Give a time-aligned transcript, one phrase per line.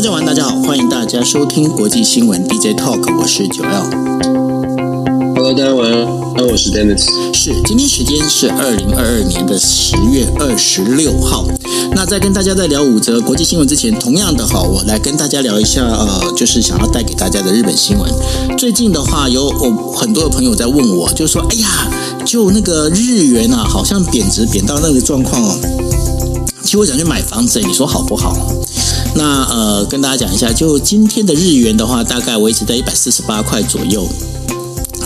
[0.00, 3.84] 大家晚，大家好，欢迎大家收听国际新闻 DJ Talk，我是九 L。
[5.34, 7.04] Hello，大家晚安，我是 Dennis。
[7.34, 11.46] 是，今天时间是二零二二年的十月二十六号。
[11.92, 18.10] 那在跟大家在聊五则国际新闻之前，同样的哈，我来跟大家聊一下，呃，就是想要带给大家的日本新闻。
[18.56, 21.68] 最近的话，有我很多的朋友在问我，就是说，哎呀，
[22.24, 25.58] 就那个日元啊，好像贬值贬到那个状况哦。
[26.62, 28.34] 其实我想去买房子，你说好不好？
[29.14, 34.08] 那呃，跟大家讲一下，就今天的日元的话，大概维持在一百四十八块左右。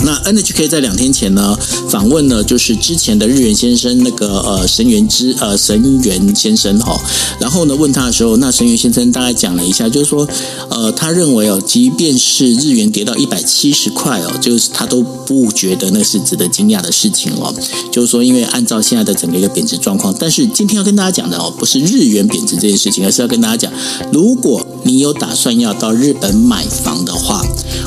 [0.05, 1.57] 那 NHK 在两天前呢，
[1.89, 7.01] 访问了就是之前的日元先生那个呃神原之呃神原先生哈，
[7.41, 10.29] 然后呢问他的时候，那神原先生大概讲了一下，就是说
[10.69, 17.55] 呃他认为哦，即便是日元跌到一百七十块哦，就是他都不觉得那是值得惊讶的事情哦。
[17.91, 23.73] 就是说，因为按照现在的整个一个贬值状况，但是今天要跟大家讲的哦，不是日元贬值这件事情，而是要跟大家讲，
[24.13, 27.43] 如果你有打算要到日本买房的话。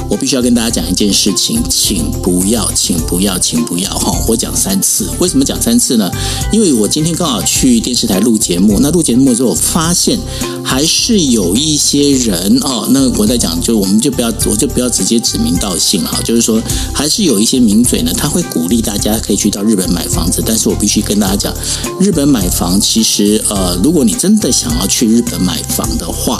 [0.09, 4.17] 我必须要跟大家讲一件事情，请不要，请不要，请不要哈！
[4.27, 6.09] 我讲三次，为什么讲三次呢？
[6.51, 10.17] 因为我今天刚好去电视台录节目，那录节目的时候，我发现
[10.63, 16.61] 还是有一些人哦，那我在讲，就我们就不要，我就不要直接指名道姓哈，就是说，
[16.93, 21.53] 还是有一些名嘴呢，他会鼓励大家可以去到日本买房子，但是我必须跟大家讲，
[21.99, 26.39] 日本买房其实呃，如果你真的想要去日本买房的话，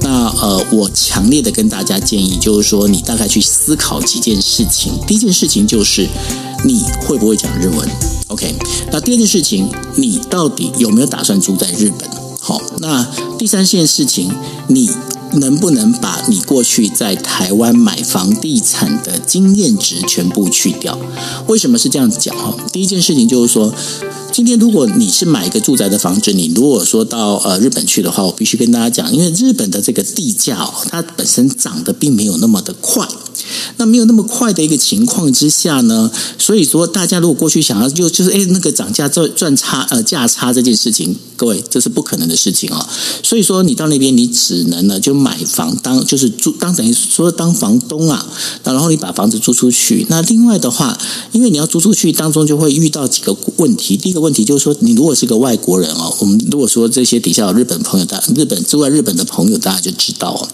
[0.00, 3.00] 那呃，我强烈的跟大家建议，就是说你。
[3.00, 4.92] 大概去思考几件事情。
[5.04, 6.06] 第一件事情就是
[6.64, 7.88] 你会不会讲日文
[8.28, 8.54] ？OK。
[8.92, 12.08] 那第二件事情，你到底有没有打算住在日本？
[12.38, 13.04] 好，那
[13.36, 14.30] 第三件事情，
[14.68, 14.88] 你
[15.32, 20.96] 能不能把你过去在台湾买房地产的经验值全部去掉？
[21.48, 22.36] 为什么是这样子讲？
[22.36, 23.74] 哈，第一件事情就是说。
[24.32, 33.06] 今天如果你是买一个住宅的房子，你如果说到呃日本去的话，我必须跟大家讲，因为日本的这个地价哦，它本身涨得并没有那么的快。
[33.78, 42.86] 那没有那么快的一个情况之下呢，所以说大家如果过去想要就就是哎那个涨价赚赚差呃价差这件事情，各位这是不可能的事情、哦。
[43.22, 48.26] 所以说你到那边你只能呢就买房当就是租当等于说当房东啊，
[48.62, 50.06] 然后你把房子租出去。
[50.10, 50.98] 那另外的话，
[51.32, 53.96] 因为你要租出去当中就会遇到几个问题。
[53.96, 60.48] 第一个问题就是说，你如果是个外国人哦，我们如果说这些底下有日本朋友，大日本住在日本的朋友，大家就知道哦。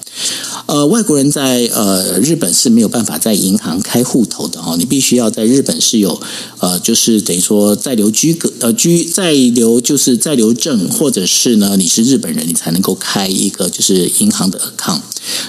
[0.67, 6.21] 呃，外国人在呃日本是没有办法在银行开户头的哦，你必须要在日本是有
[6.59, 15.01] 呃，就是等于说在留居格呃居在留就是在留证，或者是呢你是日本人，你才能够开一个就是银行的 account。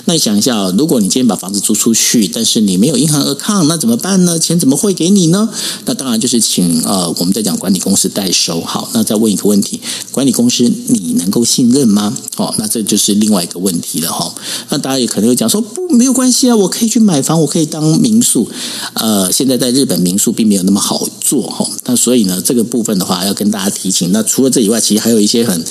[0.06, 4.38] 那你想一下，如果你今天把房子租出去，但是你没有银行 account，那怎么办呢？
[4.38, 5.50] 钱怎么汇给你呢？
[5.86, 8.62] 那当然就是请呃我们在讲管理公司代收。
[8.62, 9.80] 好，那再问一个问题，
[10.12, 12.16] 管理公司你能够信任吗？
[12.38, 14.34] 哦，那这就是另外一个问题了哈。
[14.70, 18.50] 那大家也可能会讲说，不，没有关系啊，我可以去买房，我可以当民宿。
[18.94, 21.68] 呃，现在在日本民宿并没有那么好做哈。
[21.86, 24.12] 那所以呢，这个部分的话要跟大家提醒。
[24.12, 25.62] 那除了这以外，其实还有一些很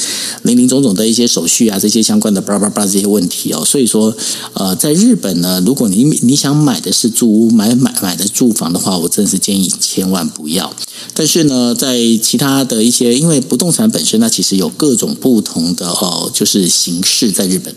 [0.43, 3.65] 林林总总的一些手续啊，这些相关的巴拉巴拉这些问题哦。
[3.65, 4.15] 所以说，
[4.53, 10.73] 呃，在日本呢，如果你你想买的是住屋，买买买的住房的话，我真是建议千万不要。
[11.15, 17.75] 但是呢，在其他的一些，因为不动产本身呢，其实有各种不同的哦，就是形式在日本。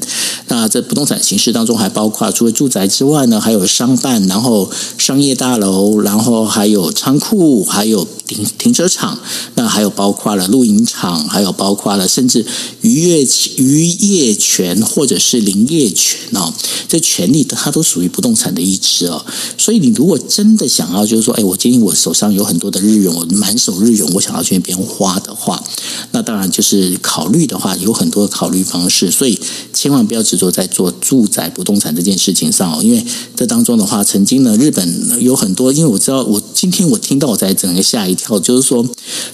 [0.48, 9.18] 那这不动产形式当中还包括除了住宅之外呢，还有商办，然后商业大楼，然后还有仓库，还有停停车场。
[9.56, 12.46] 那还有包括了露营场，还有包括了甚至
[12.82, 16.54] 渔业渔业权或者是林业权哦，
[16.88, 19.26] 这权利它都属于不动产的一支哦。
[19.58, 25.64] 所以你如果真的想要，就是说，哎，我建议我手上有很多的日元，我满手日元，我想要去那边花的话，
[26.12, 29.12] 那当然就是考虑的话，有很多考虑方式。
[29.12, 29.40] 所以
[29.74, 33.06] 千万不要执着在做住宅不动产这件事情上哦，因为
[33.36, 38.86] 这当中的话，曾经呢，日本有很多，因为我知道，我今天我听到我在整个吓一跳，就是说，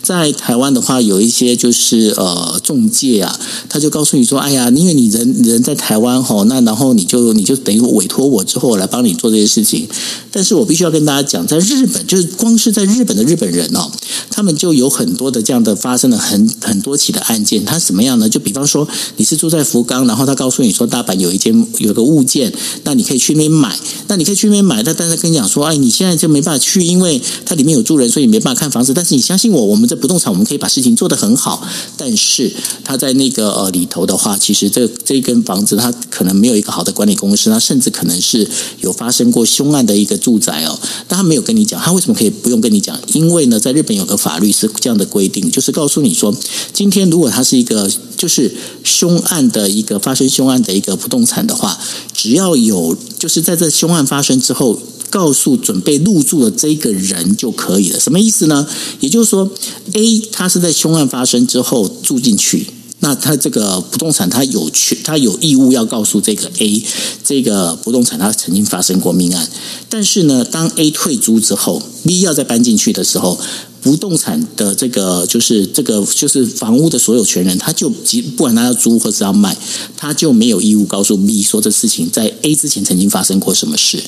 [0.01, 9.87] 在台湾的话，有一些就是呃中介啊，他就告诉你说，哎呀，因为你人人在台湾吼，那然后你就你就等于委托我之后，来帮你做这些事情。
[10.31, 13.91] 但是我必须要跟大家讲，在日本，就是光是在日本的日本人哦，
[14.35, 17.63] 他们就有很多的这样的发生了很很多起的案件。
[17.63, 18.27] 他什么样呢？
[18.27, 18.85] 就比方说，
[19.15, 22.51] 你是住在福冈，然后他告诉你说，大阪有一间有个物件，
[22.83, 23.79] 那你可以去那边买，
[24.09, 24.83] 那你可以去那边买。
[24.83, 28.93] 他但是跟你讲说，哎，你现在就没办法去，因为它里面有住人，所以没办法看房子。
[28.93, 31.65] 但是你相信我，我们这不动产我们可以把事情做得很好。
[31.95, 32.51] 但是
[32.83, 38.45] 他在那个呃里头的话，其实这这一间房子它可能没有一个好的管理公司，它甚至可能是
[38.81, 40.77] 有发生过凶案的一个住宅哦。
[41.07, 42.99] 但他没有跟你讲，他为什么可以不用跟你讲？
[43.13, 46.35] 因为呢，在日本有个法律是这样的规定，就是告诉你说，
[46.73, 47.87] 今天如果它是一个
[48.17, 48.51] 就是
[48.83, 51.77] 凶案的一个发生凶案的一个不动产的话，
[52.11, 54.79] 只要有就是在这凶案发生之后。
[55.11, 58.67] 告诉准备入住的这个人就可以了，什么意思呢？
[58.99, 59.49] 也就是说
[59.93, 62.67] ，A 他是在凶案发生之后住进去，
[62.99, 66.83] 那他这个不动产他有权，他有义务要告诉这个 A，
[67.23, 69.47] 这个不动产他曾经发生过命案。
[69.87, 73.39] 但是呢，当 A 退租之后，B 要再搬进去的时候。
[73.85, 79.55] 不动产的这个就是这个就是房屋的所有权人，他就即不管他要租或者要卖，
[79.95, 83.99] 他就没有义务告诉 B 说这事情在 A 之前曾经发生过什么事。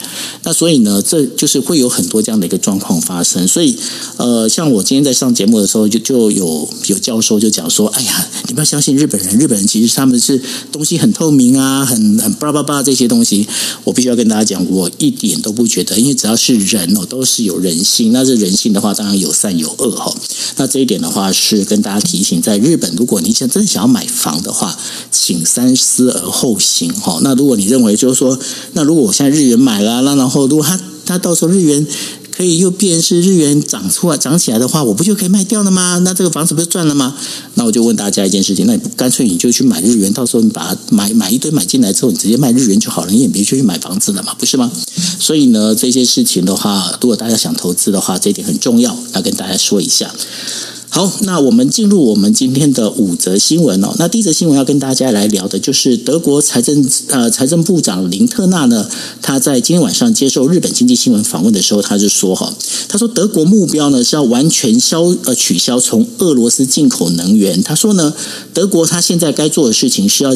[0.42, 3.48] 那所以呢，这就是会有很多这样的一个状况发生。
[3.48, 3.78] 所以
[4.18, 10.42] 呃，像我今天在上节目的时候，就就有有教授就讲说：“哎呀，你不要相信日本人，日本人其实他们是
[10.72, 13.48] 东西很透明啊，很很巴拉巴拉这些东西。”
[13.86, 18.12] 我必须要跟大家讲，我一点都不觉得，因为只要是人哦，都是有人性。
[18.12, 19.67] 那这人性的话，当然有善有。
[19.78, 20.14] 二哈，
[20.56, 24.78] 那这一点的话是跟大家提醒，在日本，如果你想真的想要买房的话，
[25.12, 27.20] 请三思而后行哈。
[27.22, 28.38] 那如果你认为就是说，
[28.74, 31.86] 那如果我现在日元买了，那然后如果他他到时候日元。
[32.38, 35.98] 可以又变是日元涨出来涨起来的话，我不就可以卖掉了吗？
[36.04, 37.16] 那这个房子不就赚了吗？
[37.56, 44.72] 那我就问大家一件事情，那你不干脆你就去买日元，到时候你把它买买一堆买进来之后，你直接卖日元就好了，你也别去买房子了嘛，不是吗？
[45.20, 50.14] 所以呢，这些事情的话，如果大家想投资的话，这一点很重要，要跟大家说一下。
[50.90, 53.94] 好，那我们进入我们今天的五则新闻哦。
[54.00, 58.90] 那第一则新闻要跟大家来聊的，就是德国财政呃财政部长林特纳呢，
[59.22, 62.52] 他在今天晚上接受日本经济新闻访问的时候，他就说哈，
[62.88, 67.62] 他说德国目标呢是要完全消呃取消从俄罗斯进口能源。
[67.62, 68.14] 他说呢，
[68.54, 70.36] 德国他现在该做的事情是要。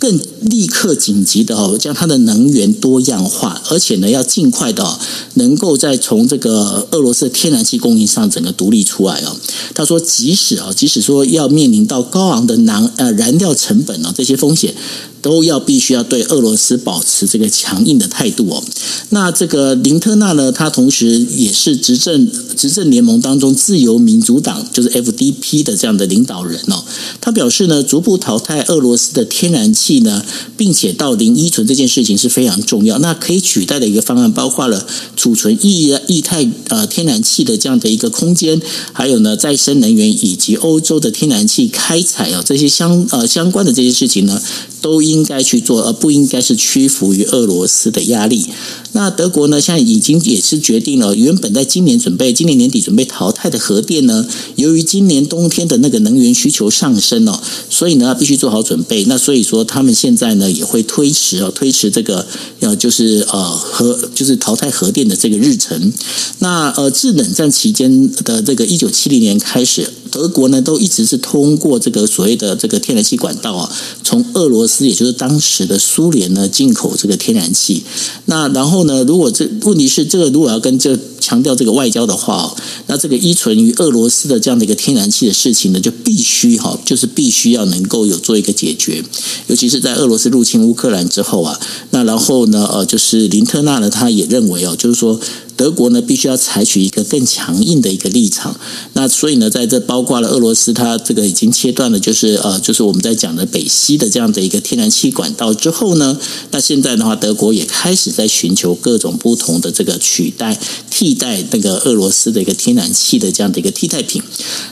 [0.00, 4.98] 更立刻紧急的哦，将它的能源多样化，而且呢，要尽快的
[5.34, 9.36] 能够再从这个俄罗斯天然气供应上整个独立出来啊。
[9.74, 14.74] 他说，即使啊，即使说要面临到高昂的燃呃燃料成本啊这些风险。
[15.22, 18.62] 都要必须要对俄罗斯保持这个强硬的态度哦。
[19.10, 26.84] 那这个林特纳呢，他同时也是执政执政联盟当中自由民主党就是 FDP 的这样的领导人哦。
[27.20, 30.24] 他表示呢，逐步淘汰俄罗斯的天然气呢，
[30.56, 32.98] 并且到零依存这件事情是非常重要。
[32.98, 38.60] 那可以取代的一个方案包括了储存液液态呃天然气的这样的一个空间，
[38.92, 44.40] 还有呢再生能源以及欧洲的天然气开采啊这些相呃相关的这些事情呢，
[44.80, 48.46] 都应该去做，而不应该是屈服于俄罗斯的压力。
[48.92, 54.26] 那德国呢，现在已经也是决定了，原本在今年准备今年年底准备淘汰的核电呢，
[54.56, 59.04] 由于今年冬天的那个能源需求上升哦，所以呢，必须做好准备。
[59.04, 62.26] 那所以说，他们现在呢也会推迟哦，推迟这个
[62.58, 65.92] 要就是呃核就是淘汰核电的这个日程。
[66.40, 73.72] 那呃，自冷战期间的这个一九七零年开始，德国呢都一直是通过这个所谓的这个天然气管道啊，
[74.02, 77.84] 从俄罗斯，也就是当时的苏联呢进口这个天然气。
[78.24, 82.54] 那然后后呢，如果这问题是这个，如果要跟这强调这个外交的话，
[82.86, 89.04] 那这个依存于俄罗斯的这样的一个天然气的事情呢，就必须哈，就是必须要能够有做一个解决。
[89.46, 95.20] 尤其是在俄罗斯入侵乌克兰之后啊，那然后呢，呃，就是林特纳呢，他也认为哦，就是说。
[95.56, 98.58] 德国呢，必须要采取一个更强硬的一个立场。
[98.94, 106.18] 那所以呢，在这包括了俄罗斯，它这个已经切断了，就是呃，就是我们在讲的北溪的这样的一个天然气管道之后呢，
[106.50, 114.22] 那现在的话，德国也开始在寻求各种不同的这个取代、替替代那个俄罗斯的一个天然气的这样的一个替代品。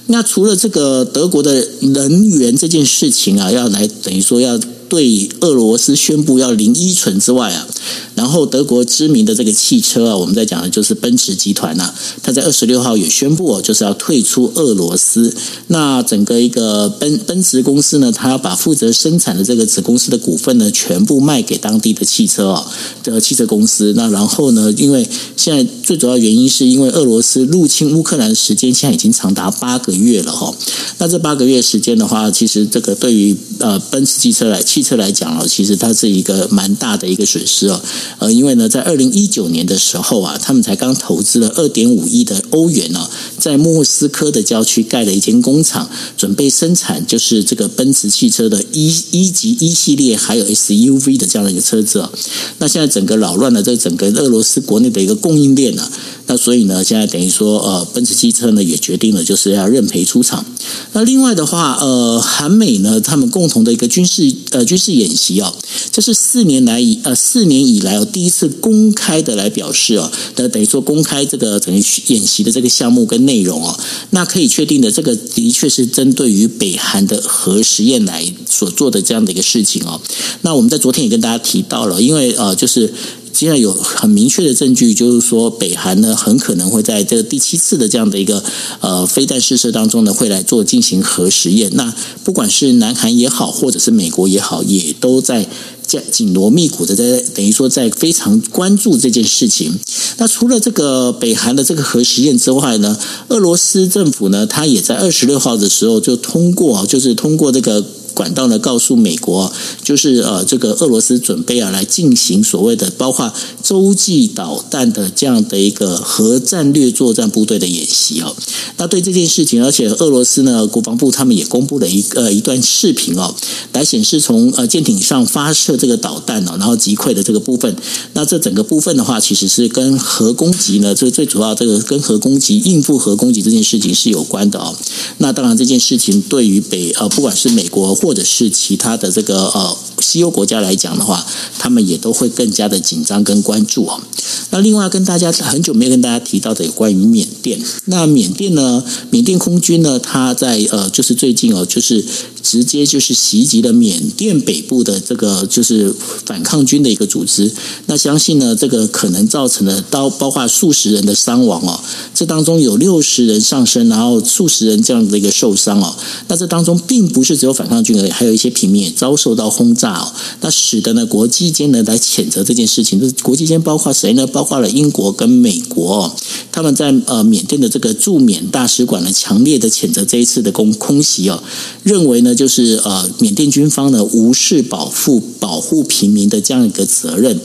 [0.06, 4.56] 那除了这个德国的能源这件事情啊，要来等于说要。
[4.88, 7.66] 对俄罗斯宣布要零依存之外啊，
[8.14, 15.34] 然后德国知名的这个汽车啊，我们在讲的就是奔驰集团呐、啊，他在二十六号也宣布哦，就是要退出俄罗斯。
[15.68, 22.66] 那整个一个奔奔驰公司呢，他要把负责生产的这个子公司的股份呢，全部卖给当地的汽车啊
[23.04, 23.92] 的汽车公司。
[23.94, 30.54] 那然后呢，因为现在最主要原因是因为俄罗斯入侵乌克兰时间现在已经长达八个月了哈。
[30.98, 37.82] 那这八个月时间的话，其实这个对于呃奔驰汽车来汽汽车来讲哦，其实它是一个蛮大的一个损失哦。
[38.20, 52.12] 呃，因为呢，在二零一九年的时候啊，他们才刚投资了二点五亿的欧元呢、哦，在莫斯科的郊区盖了一间工厂，准备生产就是这个奔驰汽车的一一级一系列还有 SUV 的这样的一个车子哦。
[52.58, 55.90] 那现在整个扰乱了这整个俄罗斯国内的一个供应链呢、
[56.28, 60.44] 那所以呢，现在等于说，呃，奔驰汽车呢也决定了，就是要认赔出厂。
[60.92, 65.56] 那另外的话，呃，韩美呢，他们共同的一个军事呃军事演习哦，
[65.90, 80.00] 这是四年来以呃四年以来哦第一次公开的来表示哦，那等于说公开这个等于演习的这个项目跟内容哦，那可以确定的，这个的确是针对于北韩的核实验来所做的这样的一个事情哦。
[80.42, 82.92] 那我们在昨天也跟大家提到了，因为呃就是。
[83.32, 88.42] 现在有很明确的证据，就是说北韩呢很可能会在这个第七次的这样的一个
[88.80, 91.70] 呃飞弹试射当中呢，会来做进行核实验。
[91.74, 91.94] 那
[92.24, 95.48] 不管是南韩也好，或者是美国也好，也都在
[95.86, 99.78] 在紧锣密鼓的在等于说在非常关注这件事情。
[100.16, 107.84] 那除了这个北韩的这个核实验之外呢，俄罗斯政府呢，它也在二十六号的时候就通过，就是通过这个。
[108.18, 109.52] 管道呢，告诉美国，
[109.84, 113.32] 就是呃，这个俄罗斯准备啊来进行所谓的包括
[113.62, 118.34] 洲际导弹的这样的一个核战略作战部队的演习哦。
[118.78, 123.32] 那对这件事情，而且俄罗斯呢国防部他们也公布了一个一段视频哦，
[123.72, 127.76] 来显示从呃舰艇上发射这个导弹哦，然后击溃的这个部分。
[128.14, 134.74] 那这整个部分的话，其实是跟核攻击呢，这最主要这个跟核攻击应付核攻击这件事情是有关的哦。
[135.18, 141.26] 那当然这件事情对于北呃不管是美国或或者是其他的这个呃西欧国家来讲的话，
[141.58, 144.00] 他们也都会更加的紧张跟关注哦。
[144.48, 152.02] 那另外跟大家很久没有跟大家提到的有关于缅甸，那缅甸呢，缅甸空军呢，它在呃就是最近哦，就是
[152.42, 157.52] 直接就是袭击了缅甸北部的这个就是反抗军的一个组织。
[157.84, 161.78] 那相信呢，这个可能造成了到包括数十人的伤亡哦，
[162.14, 165.94] 这当中有六十人丧生，然后数十人这样的一个受伤哦。
[166.28, 167.97] 那这当中并不是只有反抗军。
[168.10, 173.00] 还有一些平民也遭受到轰炸哦，那使得呢国际间呢来谴责这件事情。
[173.00, 174.26] 这国际间包括谁呢？
[174.26, 176.14] 包括了英国跟美国，
[176.52, 181.42] 他们在呃缅甸的这个驻缅大使馆呢，强烈的谴责这一次的空空袭哦，
[181.82, 187.40] 认为呢就是呃缅甸军方呢无视保护保护平民的这样一个责任。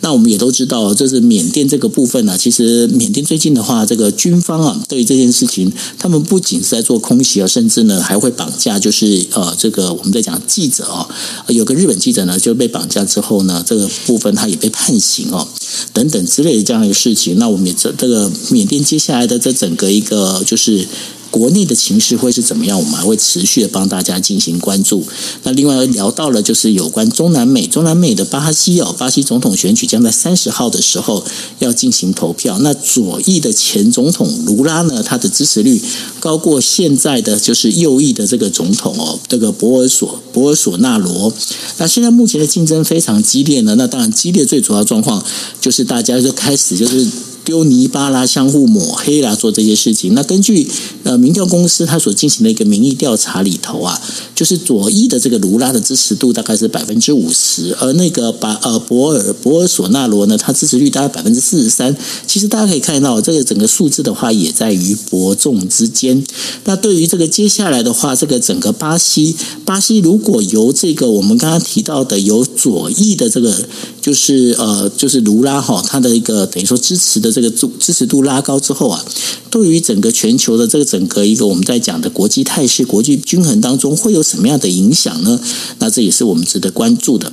[0.00, 9.91] 那我们也都知道，这是缅甸这个部分呢，其实缅甸最近的话，这个军方啊对于这件事情，他们不仅是在做空袭啊，甚至呢还会绑架，就是呃这个。
[9.92, 11.08] 我们在讲记者哦，
[11.48, 15.46] 有个日本记者呢就被绑架之后呢，这个部分他也被判刑哦，
[15.92, 17.38] 等等之类的这样一个事情。
[17.38, 20.86] 那我们也这这个缅甸接下来的这整个一个就是。
[21.32, 22.78] 国内的情势会是怎么样？
[22.78, 25.02] 我们还会持续的帮大家进行关注。
[25.44, 31.24] 那另外聊到了就是有关中南美，中南美的巴西哦，巴西总统选举将在三十号的时候
[31.58, 32.58] 要进行投票。
[32.60, 35.80] 那左翼的前总统卢拉呢，他的支持率
[36.20, 41.32] 高过现在的就是右翼的这个总统哦，这个博尔索博尔索纳罗。
[41.78, 43.74] 那现在目前的竞争非常激烈呢。
[43.76, 45.24] 那当然激烈最主要状况
[45.62, 47.31] 就是大家就开始就是。
[47.44, 50.14] 丢泥巴啦，相互抹黑啦，做这些事情。
[50.14, 50.68] 那根据
[51.02, 54.00] 呃民调公司他所进行的一个民意调查里头啊，
[54.34, 61.96] 就是左翼的这个卢拉的支持度大概是百分之五十，而那个把呃博尔博尔索纳罗呢，他支持率大概百分之四十三。
[62.26, 66.22] 其实大家可以看到，这个整个数字的话，也在于伯仲之间。
[66.64, 69.34] 那对于这个接下来的话，这个整个巴西，
[69.64, 73.66] 巴西如果由这个我们刚刚提到的由左翼的这个，
[74.00, 77.31] 就是呃就是卢拉哈，他的一个等于说支持的。
[77.32, 79.04] 这个支持度拉高之后啊，
[79.50, 85.40] 对于整个全球的这个整个一个我们在讲的国际态势、国际均衡当中会有什么样的影响呢？
[85.78, 87.32] 那这也是我们值得关注的。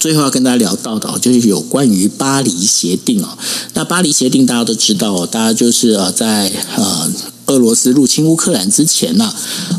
[0.00, 3.38] 最后要跟大家聊到的，就是有关于巴黎协定啊。
[3.74, 7.12] 那巴黎协定大家都知道，大家就是呃在呃。
[7.48, 9.32] 俄罗斯入侵乌克兰之前呢，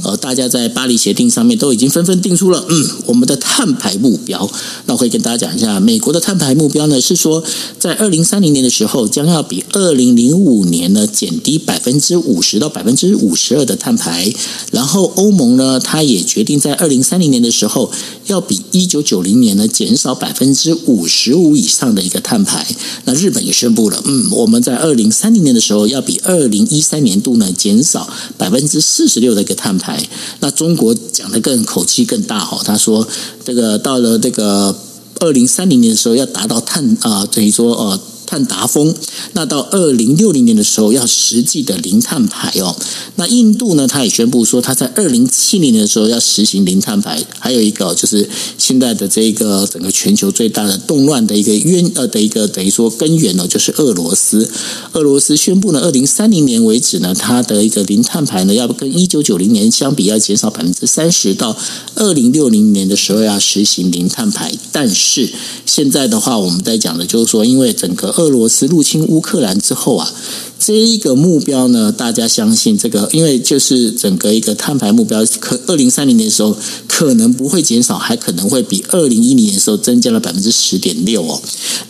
[0.04, 4.50] 呃，大家在巴黎协定上面都已经纷纷定出了，嗯，我们的碳排目标。
[4.86, 7.44] 那我会跟大家讲一下，美国的碳排目标呢，是说
[7.78, 14.34] 在二零三零年的时候，将要比二零零五年呢减低百分之五十到百分之五十二的碳排。
[14.72, 17.92] 然后欧盟呢，它也决定在二零三零年的时候，
[18.26, 22.66] 要比一九九零年呢减少百分之五十五以上的一个碳排。
[23.06, 27.48] 那日本也宣布了，嗯，我们在二零三零年的时候，要比二零一三年度呢。
[27.60, 30.01] 减少百分之四十六的一个碳排，
[30.39, 33.06] 那中国讲的更口气更大哈，他说
[33.44, 34.74] 这个到了这个
[35.20, 38.93] 二零三零年的时候要达到碳啊，等于说呃碳达峰。
[39.33, 42.75] 那到二零六零年的时候，要实际的零碳排哦。
[43.15, 47.25] 那印度呢，他也宣布说，他在二零七零年的时候要实行零碳排。
[47.39, 54.48] 还有一个就是现在的这个整个全球最大的动乱的一个渊呃的一个等于说根源呢，就是俄罗斯。
[54.93, 61.57] 俄罗斯宣布呢，二零三零年为止呢，它的一个零碳排呢，要跟一九九零年相比，要减少百分之三十，到
[61.95, 64.53] 二零六零年的时候要实行零碳排。
[64.71, 65.29] 但是
[65.65, 70.14] 现在的话，我们在讲的就是说，因为整个俄罗斯入侵乌克兰之后啊，
[70.60, 76.54] 这一个目标呢，大家相信这个，因为就是整个一个碳排目标，可二零三零年的时候
[76.86, 81.42] 可能不会减少，还可能会比二零一零年的时候增加了百分之十点六哦。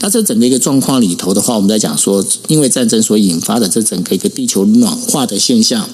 [0.01, 5.89] 那这整个一个状况里头的话，我们在讲说，因为战争所引发的这整个一个地球暖化的现象。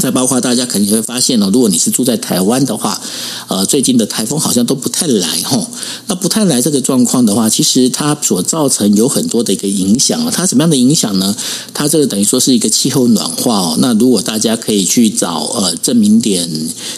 [0.00, 3.00] 再包括大家肯定会发现哦，如果你是住在台湾的话，
[3.48, 5.70] 呃，最近的台风好像都不太来吼。
[6.06, 10.32] 那不太来这个状况的话，其实它所造成有很多的一个影响啊。
[10.34, 11.36] 它什么样的影响呢？
[11.74, 13.76] 它这个等于说是一个气候暖化哦。
[13.78, 16.48] 那如果大家可以去找呃郑明典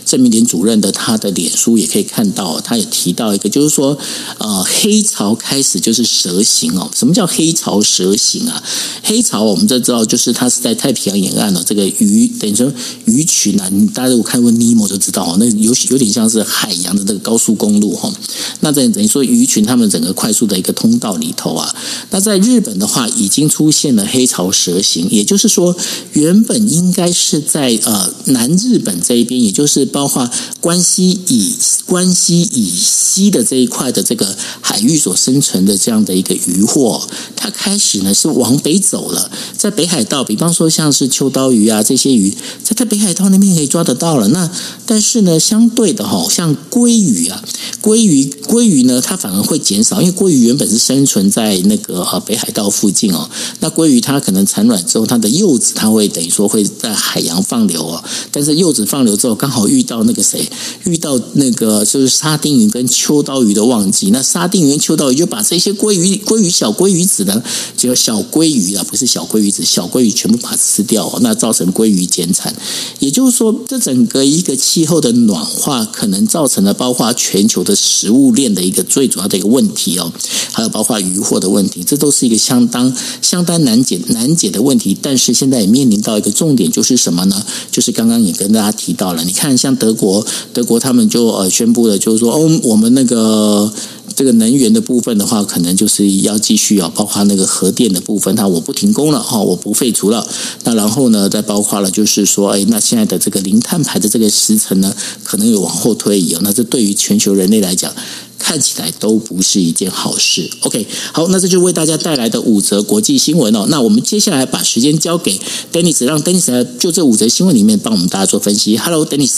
[0.06, 3.98] 郑明典主任的他的脸书，也可以看到，他也提到一个，就是说
[4.38, 6.88] 呃黑潮开始就是蛇形哦。
[6.94, 8.62] 什么叫黑潮蛇形啊？
[9.02, 12.72] 黑潮我们都知道，就是它是在太平洋沿岸哦，这个鱼等于说。
[13.04, 18.12] 鱼群啊，你大家如果看过尼莫就知道哦，那有有点像是海洋的这个高速公路哈。
[18.60, 21.74] 那等等于说鱼群他们整个快速的一个通道里头啊，
[22.10, 25.76] 那在日本的话已经出现了黑潮蛇形，也就是说
[26.12, 30.30] 原本应该是在呃南日本这一边，也就是包括
[30.60, 31.54] 关西以
[31.86, 42.32] 关西以西的这一块的这个海域所生存的这样的一个渔货，它开始呢是往北走了，在北海道，比方说像是秋刀鱼啊这些鱼。
[42.74, 44.50] 在北海道那边可以抓得到了，那
[44.86, 47.42] 但是呢，相对的哈，像鲑鱼啊，
[47.82, 53.28] 鲑鱼鲑鱼呢，它反而会减少，因为鲑鱼原本是生存在那个呃北海道附近哦。
[53.60, 58.02] 那鲑鱼它可能产卵之后，它的幼子它会等于说会在海洋放流哦。
[58.30, 60.48] 但是幼子放流之后，刚好遇到那个谁，
[60.84, 67.42] 遇到那个就是沙丁鱼跟秋刀鱼的旺季，那沙丁鱼跟秋刀鱼就把这些鲑鱼鲑鱼小鲑鱼子呢，
[67.76, 72.54] 就小鲑鱼啊，不是小鲑鱼子，小鲑鱼全部把它吃掉哦，那造成鲑鱼减产。
[72.98, 80.12] 也就是说，这整个一个气候的暖化，可能造成了包括全球的食物链的一个最主要的一个问题哦，
[80.52, 84.96] 还有包括渔获的问题，这都是一个相当相当难解难解的问题。
[85.00, 87.44] 但是现在也面临到一个重点，就是什么呢？
[87.70, 93.72] 就是刚刚也跟大家提到了，你看像德国，德国他们就呃宣布了，就是说哦，我们那个。
[94.14, 100.26] 这个能源的部分的话，可能就是要继续啊，包括那个核电的部分，它我不停工了哈，我不废除了。
[100.64, 106.36] 那然后呢，再包括了就是说，哎，那现在的这个零碳排的这个时程呢，可能有往后推移。
[106.42, 107.92] 那这对于全球人类来讲，
[108.38, 110.50] 看起来都不是一件好事。
[110.60, 113.66] OK，好，那这就为大家带来的五则国际新闻哦。
[113.68, 115.40] 那我们接下来把时间交给
[115.72, 118.76] Dennis，让 Dennis 来就这五则新闻里面帮我们大家做分析。
[118.76, 119.30] Hello，Dennis。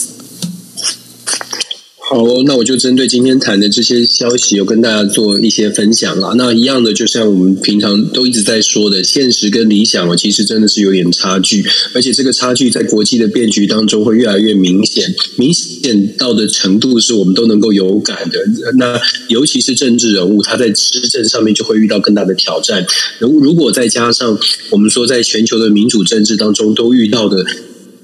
[2.14, 6.32] 好，那我就针对今天谈的这些消息，有跟大家做一些分享了。
[6.38, 18.38] 那一样的，就像我们平常都一直在说的，现实跟理想哦，其实真的是有点差距，而且这个差距在国际的变局当中会越来越明显，明显到的程度是我们都能够有感的。
[18.76, 18.96] 那
[19.26, 22.86] 尤其是政治人物，他在施政上面就会遇到更大的挑战。
[23.18, 24.38] 如如果再加上
[24.70, 27.44] 我们说，在全球的民主政治当中都遇到的。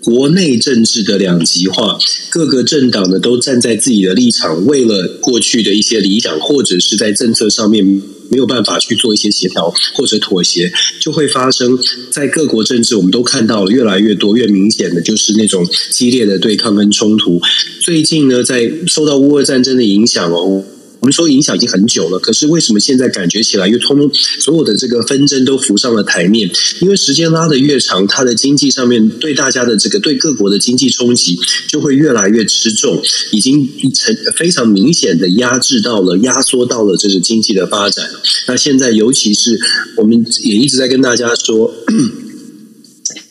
[0.02, 1.98] 国内政治的两极化，
[2.30, 7.84] 各个政党呢都站在自己的立场，为了过去的一些理想，或者是在政策上面
[8.30, 11.78] 没有办法去做一些协调或者妥协，就会发生
[12.10, 17.40] 在各国政治，我们都看到了越来越多、越明显的就是那种激烈的对抗跟冲突。
[17.80, 20.64] 最近呢，在受到乌俄战争的影响哦。
[21.00, 26.50] 我们说影响已经很久了，可是为什么现在感觉起来又通通所有的这个纷争都浮上了台面？
[26.82, 38.06] 因为时间拉得越长，它的经济上面对大家的这个对各国的经济冲击就会越来越吃重，已经成非常明显的压制到了、压缩到了这个经济的发展。
[38.46, 39.58] 那现在尤其是
[39.96, 41.74] 我们也一直在跟大家说。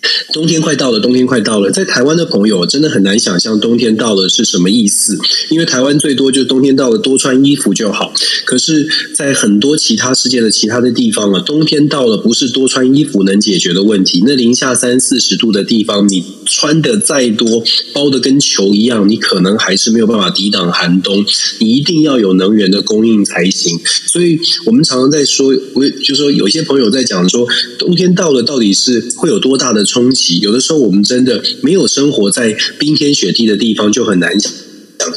[0.34, 1.70] 冬天快到了，冬天快到了。
[1.72, 5.18] 在台湾的朋友真的很难想象冬天到了是什么意思，
[5.50, 8.14] 因为台湾最多就冬天到了多穿衣服就好。
[8.46, 14.24] 可是，在很多其他世界的其他的地方啊，冬天到了不是多穿衣服能解决的问题。
[14.26, 21.24] 那零下三四十度的地方，你穿的再多，包的跟球一样，你可能还是没有办法抵挡寒冬。
[21.60, 23.80] 你一定要有能源的供应才行。
[23.86, 30.40] 所以我们常常在说，我就说有些朋友在讲说，冬天到了到底是会有多大的冲击？
[30.40, 34.38] 有的时候，我们真的没有生活在冰天雪地的地方，就很难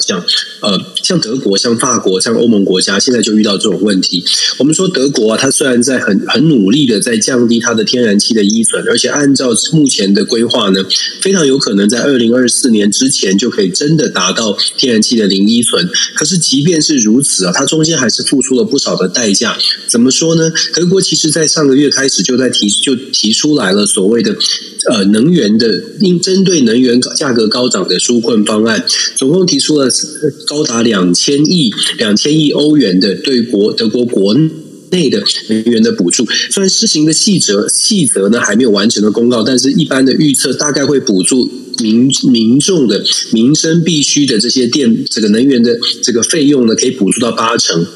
[0.01, 0.25] 象，
[0.61, 4.25] 呃，像德国、像法国、像欧盟国家，现在就遇到这种问题。
[4.59, 10.85] 我们说德国啊，它虽然在很很努力的在降低它的天然气的依存，而且按照目前的规划呢，
[11.21, 15.89] 非常有可能在二零二四年之前就可以真的达到天然气的零依存。
[16.15, 19.57] 可是即便是如此啊，它中间还是付出了不少的代价。
[19.87, 20.51] 怎么说呢？
[20.75, 24.37] 德国其实在上个月开始就在提就提出来了所谓的
[24.91, 28.85] 呃能源的应针对能源价格高涨的纾困方案，
[29.17, 29.89] 总共提出了
[30.47, 34.35] 高达两千亿两千亿欧元的对国德国国
[34.91, 36.27] 内的能源的补助。
[36.51, 47.87] 虽然施行的细则细则呢还没有完成的公告，但是一般的预测大概会补助民民众的民生必需的这些电这个能源的这个费用呢，可以补助到八成。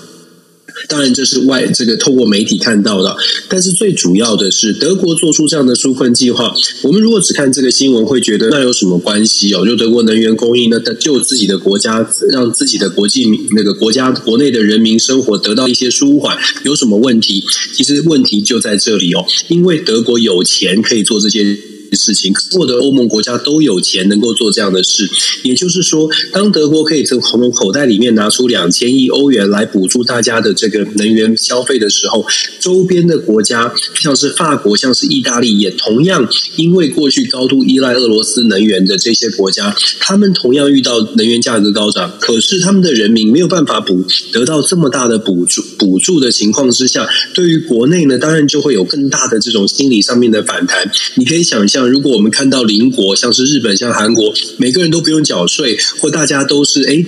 [0.88, 3.16] 当然，这是外这个透过媒体看到的，
[3.48, 6.54] 但是最主要的是德国做出这样的纾困计划。
[6.82, 9.64] 我们如果只看这个新闻，会觉得那有什么关系哦？
[9.66, 17.44] 就德国能源供应呢，就自己的国家让自己的国际那个国家国内的人民生活得到一些舒缓，有什么问题？
[17.74, 21.58] 其实问题就在这里哦，因为德国有钱可以做这些。
[21.94, 25.08] 事情，所有的欧盟国家都有钱能够做这样的事，
[25.42, 32.26] 也就是说，当德国可以从从口袋里面拿出两千亿欧元来补助大家的这个能源消费的时候，
[32.58, 50.90] 周边的国家像是法国、像是意大利，也同样因为过去高度依赖俄罗斯能源的这些国家，他们同样遇到能源价格高涨，可是他们的人民没有办法补得到这么大的补助补助的情况之下，对于国内呢，当然就会有更大的这种心理上面的反弹。
[51.14, 51.75] 你可以想象。
[51.76, 57.04] 像如果我们看到邻国，像是日本、像韩国，每个人都不用缴税，或大家都是诶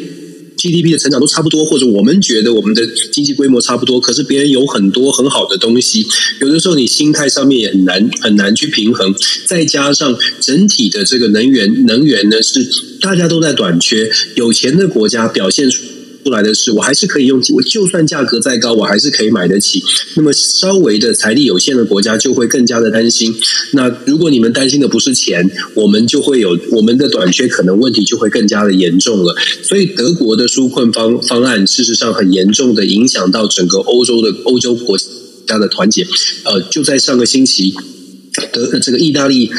[0.59, 6.07] GDP 的成长都差不多，或者我们觉得我们的经济规模差不多，可是别人有很多很好的东西，
[6.43, 9.15] 有的时候你心态上面也很难很难去平衡。
[9.47, 12.69] 再加上整体的这个能源能源呢，是
[13.01, 15.83] 大家都在短缺，有钱的国家表现出。
[16.29, 19.83] 出来的是，我还是可以用，我就算价格再高，我还是可以买得起。
[20.15, 23.35] 那么稍微的财力有限的国家就会更加的担心。
[23.73, 29.35] 那如果你们担心的不是钱，我们就会有我们的短缺，可能问题就会更加的严重了。
[29.63, 34.99] 所以德国的纾困方方案，事实上很严重的影响到整个欧洲的欧洲国
[35.47, 36.07] 家的团结。
[36.45, 37.73] 呃，就在上个星期，
[38.53, 39.51] 德这个意大利。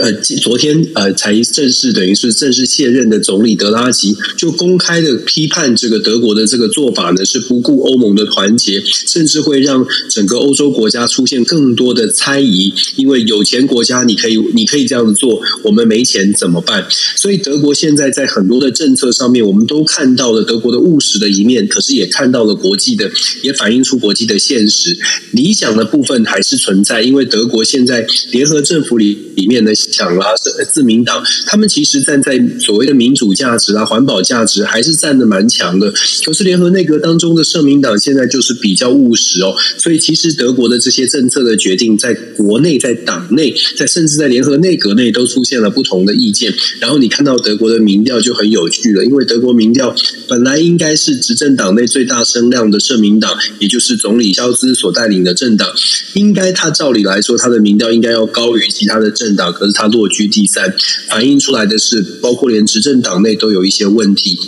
[0.00, 12.74] 呃，昨天呃才正式等于是正式卸任的总理德拉吉就公开的批判这个德国的这个做法呢，是不顾欧盟的团结，甚至会让整个欧洲国家出现更多的猜疑。
[12.96, 16.86] 因为有钱国家你可以你可以这样子做，我们没钱怎么办？
[17.16, 23.10] 所以德国现在在很多的政策上面，我们都看到了德国的务实的一面，可是也看到了国际的，
[23.42, 24.98] 也反映出国际的现实。
[25.32, 29.72] 理想的部分还是存在，因为德国现在联合政府里里面呢。
[29.92, 30.34] 想啦，
[30.72, 35.92] 自民党他们其实站在所谓的民主价值啊、环保价值，还是站的蛮强的。
[36.24, 46.52] 可是联合内阁当中的社民党现在就是比较务实哦，所以其实德国的这些政策的决定，在国内、在党内、在甚至在联合内阁内都出现了不同的意见。
[46.80, 49.94] 然后你看到德国的民调就很有趣了，因为德国民调
[50.26, 55.68] 本来应该是执政党内最大声量的社民党，也就是总理肖兹所带领的政党，
[56.14, 59.52] 应该他照理来说，他的民调应该要高于其他的政党。
[59.52, 60.74] 可是他落居第三，
[61.08, 64.38] 反映出来的是，包括连执政党内都有一些问题。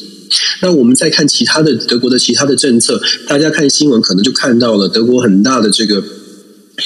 [0.63, 6.03] 那我们再看其他的德国的其他的政策，大家看新闻可能就看到了德国很大的这个。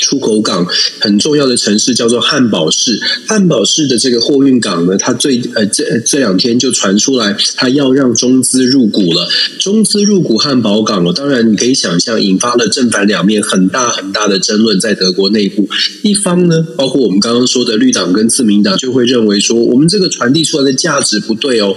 [0.01, 0.67] 出口港
[1.01, 9.29] 很重要的城市叫做汉堡市，汉堡市的这个货运港呢，它最呃这这两天就传出来，它要让中资入股了。
[9.59, 15.69] 中资入股汉堡港了，当然你可以想象，引发了正反两面很大很大的争论在德国内部。
[16.03, 21.77] 一方呢，包括我们刚刚说的绿党跟自民党，就会认为说，我们这个传递出来的价值不对哦。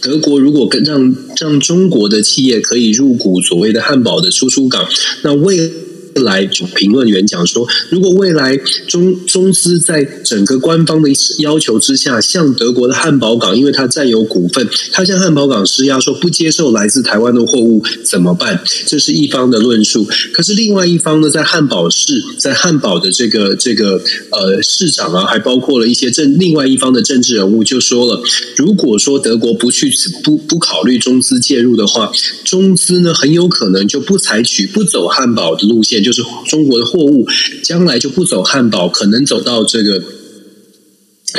[0.00, 4.86] 德国如果跟让让中国的企业可以入股所谓的汉堡的输出港，
[5.22, 5.72] 那为
[6.16, 18.62] 来评论员讲说，如果未来中中资在整个官方的要求之下，向德国的汉堡港，因为它占有股份，它向汉堡港施压，说不接受来自台湾的货物怎么办？
[18.86, 20.06] 这是一方的论述。
[20.32, 24.00] 可是另外一方呢，在汉堡市，在汉堡的这个这个
[24.30, 28.22] 呃市长啊，还包括了一些政另外一方的政治人物，就说了，
[28.56, 32.12] 如果说德国不去不不考虑中资介入的话，
[32.44, 36.03] 中资呢很有可能就不采取不走汉堡的路线。
[36.04, 37.26] 就是中国的货物
[37.62, 40.00] 将来就不走汉堡，可能走到这个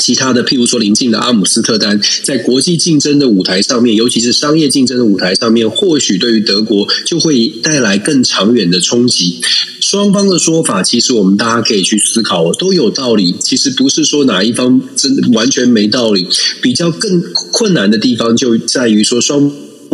[0.01, 9.39] 其他的，譬如说邻近的阿姆斯特丹，在国际竞争的舞台上面，尤其是商业竞争的舞台上面，或许对于德国就会带来更长远的冲击。
[9.79, 13.35] 双方的说法，其实我们大家可以去思考，都有道理。
[13.39, 16.27] 其实不是说哪一方真完全没道理，
[16.61, 17.21] 比较更
[17.53, 19.49] 困难的地方就在于说双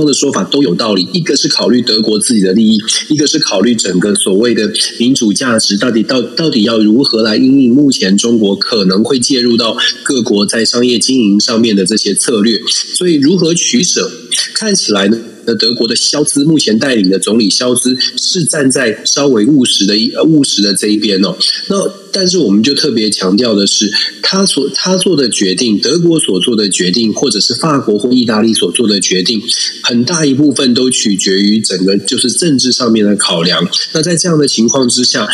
[0.06, 1.08] 的说法都有道理。
[1.14, 2.78] 一个是考虑德国自己的利益，
[3.10, 12.60] 一个是考虑整个所谓的民主价值，到底到到底要如何来因应目前中国可能会介入到各国在商业经营上面的这些策略，
[12.96, 14.12] 所以如何取舍，
[14.54, 15.18] 看起来呢？
[15.56, 21.36] 德国的肖兹目前带领的总理肖兹是站在稍微务实的务实的这一边哦。
[21.68, 23.90] 那但是我们就特别强调的是，
[24.22, 29.42] 他所他做的决定，德国所做的决定，或者是法国或意大利所做的决定，
[29.84, 33.68] 很大一部分都取决于整个就是政治上面的考量。
[33.94, 35.28] 那在这样的情况之下。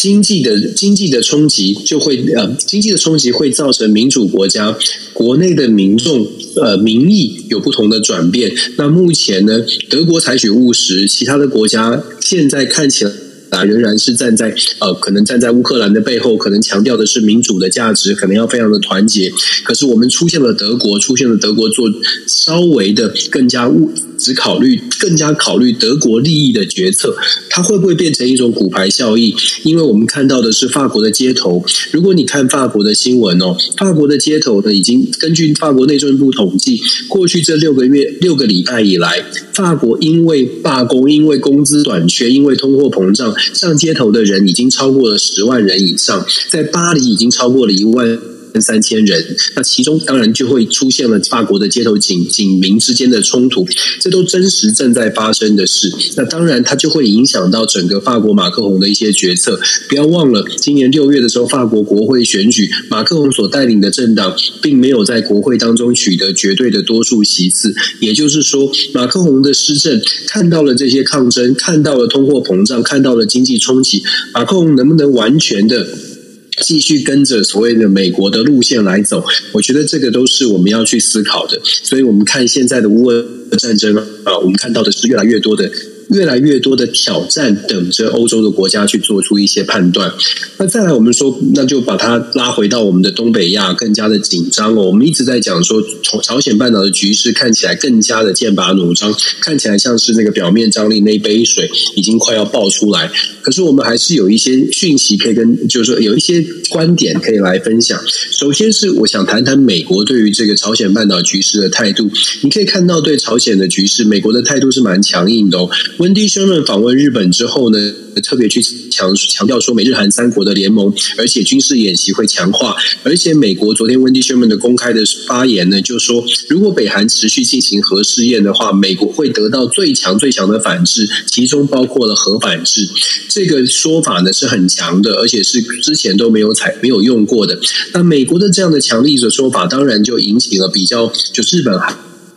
[0.00, 4.76] 经济的经济的冲击就会呃，经济的冲击会造成民主国家
[5.12, 6.26] 国内的民众
[6.62, 8.54] 呃民意有不同的转变。
[8.76, 9.60] 那目前呢，
[9.90, 13.10] 德国采取务实，其他的国家现在看起来
[13.50, 13.64] 啊。
[13.64, 19.32] 仍然是站在呃，可能站在乌克兰的背后，可能强调的是民主的价值，可能要非常的团结。
[19.64, 21.88] 可是我们出现了德国，出现了德国做
[22.26, 27.16] 稍微的更加务只考虑更加考虑德国利益的决策，
[27.50, 29.34] 它会不会变成一种骨牌效应？
[29.62, 43.34] 因为我们看到的是法国的街头，如果你看法国的新闻哦，法国的街头呢，已经根据法国内政部统计，过去这六个月六个礼拜以来，法国因为罢工，因为工资短缺，因为通货膨胀。
[43.52, 48.18] 上街头的人已经超过了十万人以上，在巴黎已经超过了一万
[48.60, 53.66] 三千人，那其中当然就会出现了法国的街头警警民之间的冲突，
[54.00, 55.92] 这都真实正在发生的事。
[56.16, 59.60] 那当然，它就会影响到整个法国马克宏的一些决策。
[59.88, 67.74] 不要忘了，今年六月的时候，法国国会选举，马克宏所带领的政党并没有在国会当中取得绝对的多数席次。
[68.00, 76.13] 也就是说，马克宏的施政看到了这些抗争，看到了通货膨胀，看到了经济冲击，马克宏能不能完全的？
[76.60, 81.60] 继续跟着所谓的美国的路线来走，我觉得这个都是我们要去思考的。
[81.64, 83.26] 所以，我们看现在的乌俄
[83.58, 85.70] 战争啊，我们看到的是越来越多的。
[86.10, 90.12] 越来越多的挑战等着欧洲的国家去做出一些判断。
[90.58, 94.82] 那再来，我们说，那就把它拉回到我们的东北亚，更加的紧张哦。
[94.84, 103.10] 我们一直在讲说，从朝鲜半岛的局势看起来更加的剑拔弩张，看起来像是那个表面张力那杯水已经快要爆出来。
[103.42, 108.00] 可是我们还是有一些讯息可以跟，就是说有一些观点可以来分享。
[108.30, 112.10] 首先是我想谈谈美国对于这个朝鲜半岛局势的态度。
[112.42, 115.68] 你可以看到，对朝鲜的局势，美国的态度是蛮强硬的哦。
[115.98, 117.78] 温迪·谢尔曼访问日本之后呢，
[118.22, 122.76] 特别去强强调说美日韩三国的联盟，而且军事演习会强化。
[123.04, 132.88] 而且美国昨天温迪·谢尔曼的公开的发言呢，就说如果北韩持续进行核试验的话，美国会得到最强最强的反制，其中包括了核反制。
[133.28, 137.58] 这个说法呢是很强的，而且是之前都没有采没有用过的。
[137.92, 141.78] 那美国的这样的强力的说法，当然就引起了比较，就日本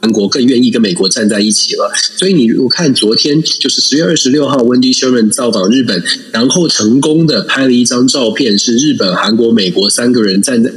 [0.02, 0.12] 韩。
[0.18, 10.72] 国更愿意跟美国站在一起了，所以你如果看昨天就是十月二十六号，Wendy Sherman 造访日本，然后成功的拍了一张照片，是日本、韩国、美国三个人站在。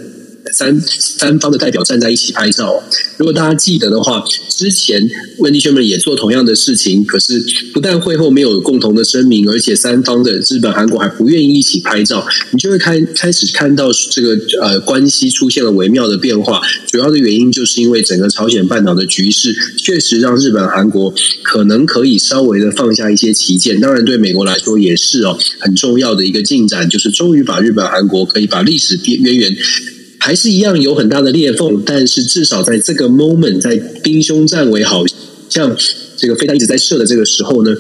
[0.52, 2.82] 三三方的代表站在一起拍照。
[3.16, 5.08] 如果大家记得的话，之前
[5.38, 16.60] 温迪·薛曼也做同样的事情，可是不但会后没有共同的声明，而且三方的日本、韩国还不愿意一起拍照，你就会开开始看到这个呃关系出现了微妙的变化。
[16.86, 23.80] 主要的原因就是因为整个朝鲜半岛的局势确实让日本、韩国可能可以稍微的放下一些旗舰。
[23.80, 29.56] 当然，对美国来说也是哦，很重要的一个进展，就是终于把日本、韩国可以把历史边缘。
[30.22, 35.02] 还是一样有很大的裂缝，但是至少在这个 moment，在兵凶战危，好
[35.48, 35.74] 像
[36.16, 37.74] 这个飞弹一直在射的这个时候呢，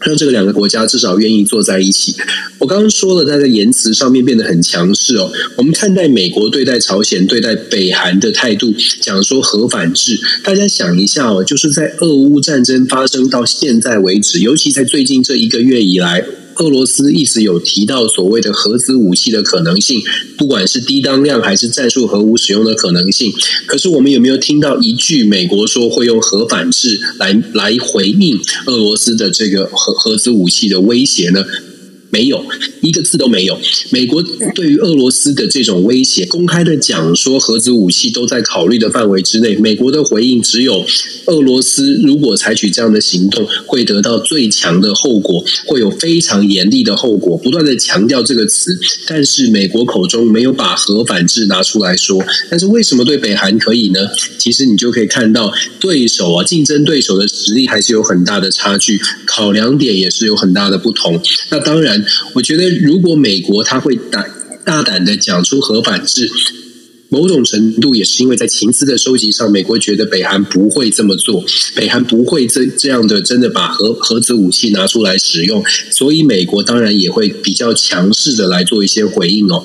[0.00, 2.14] 让这个两个国家至少愿意坐在一起。
[2.58, 5.30] 我刚刚说了，在这言辞上面变得很强势哦。
[5.56, 16.24] 我们看待美国对待朝鲜、对待北韩的态度，讲说核反制，大家想一下哦，就是在俄乌战争发生到现在为止，尤其在最近这一个月以来。
[16.56, 20.00] 俄罗斯一直有提到所谓的核子武器的可能性，
[20.36, 23.32] 不管是低当量还是战术核武使用的可能性。
[23.66, 31.44] 可是我们有没有听到一句美国说会用核反制来来回应俄罗斯的这个核核子武器的威胁呢？
[32.12, 32.44] 没有
[32.82, 33.58] 一个字都没有。
[33.90, 34.22] 美国
[34.54, 39.56] 对于俄罗斯的这种威胁，公开的讲说核子武器都在考虑的范围之内。
[39.56, 40.84] 美国的回应只有，
[41.26, 47.38] 俄罗斯如果采取这样的行动，会得到最强的后果，会有非常严厉的后果。
[47.38, 52.22] 不断的强调这个词，但是美国口中没有把核反制拿出来说。
[52.50, 54.00] 但是为什么对北韩可以呢？
[54.36, 61.18] 其实你就可以看到，对手啊，竞争对手的实力还是有很大的差距，考量点也是有很大的不同。
[61.48, 62.01] 那当然，
[62.34, 64.26] 我觉得如果美国他会大
[64.64, 66.30] 大胆的讲出核反制，
[67.08, 79.62] 某种程度也是因为在情资的收集上，美国觉得北韩不会这么做，北韩不会这这样的真的把核核子武器拿出来使用，所以美国当然也会比较强势的来做一些回应哦。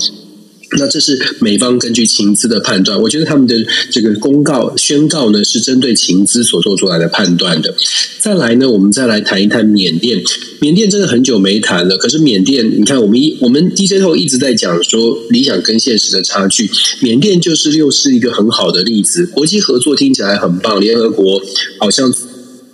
[0.72, 3.56] 那这是美方根据情资的判断，我觉得他们的
[3.90, 7.74] 这个公告宣告呢，是针对情资所做出来的判断的。
[8.20, 10.22] 再来呢，我们再来谈一谈缅甸。
[10.60, 19.26] 缅甸真的很久没谈了，可是缅甸，你看我们一我们 DJ 后一直在讲说理想跟现实的差距，缅甸就是又是一个很好的例子。
[19.28, 21.42] 国际合作听起来很棒，联合国
[21.80, 22.14] 好像。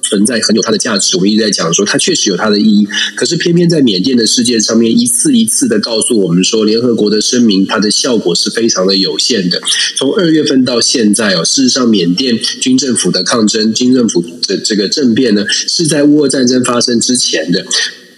[0.04, 2.88] 存在很有它的价值，我们一直在讲说它确实有它的意义。
[3.16, 9.62] 可是偏偏在缅甸的事件上面，一次一次的告诉我们说，联合国的声明它的效果是非常的有限的。
[9.96, 17.66] 从二月份到现在哦，事实上缅甸军政府的抗争、军政府的这个政变呢，是在乌俄战争发生之前的。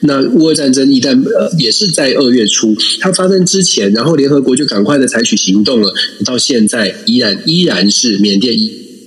[0.02, 5.94] 那乌俄战争一旦呃也是在二月初它发生之前，然后联合国就赶快的采取行动了，
[6.26, 8.56] 到现在依然依然是缅甸。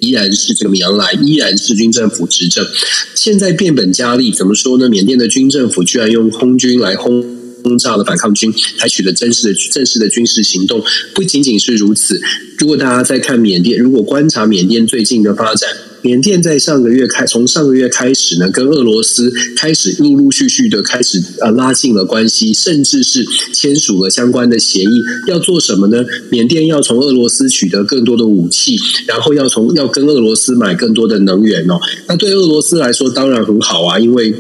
[0.01, 2.67] 依然是这个米扬莱，依然是军政府执政。
[3.15, 4.89] 现在变本加厉，怎么说呢？
[4.89, 7.23] 缅甸的军政府居然用空军来轰
[7.65, 10.83] 轰炸了反抗军，采取了真实的正式的军事行动。
[11.15, 12.21] 不仅仅是如此，
[12.59, 15.69] 如果大家在看缅甸，如果观察缅甸最近的发展。
[16.03, 25.03] 缅甸在上个月开，从上个月开始呢，跟俄罗斯开始陆陆续续的开始呃拉近了关系，甚至是签署了相关的协议。
[25.27, 26.05] 要做什么呢？
[26.31, 31.81] 缅甸要从俄罗斯取得更多的武器，然后要从要跟俄罗斯买更多的能源哦。
[32.07, 34.35] 那对俄罗斯来说当然很好啊，因为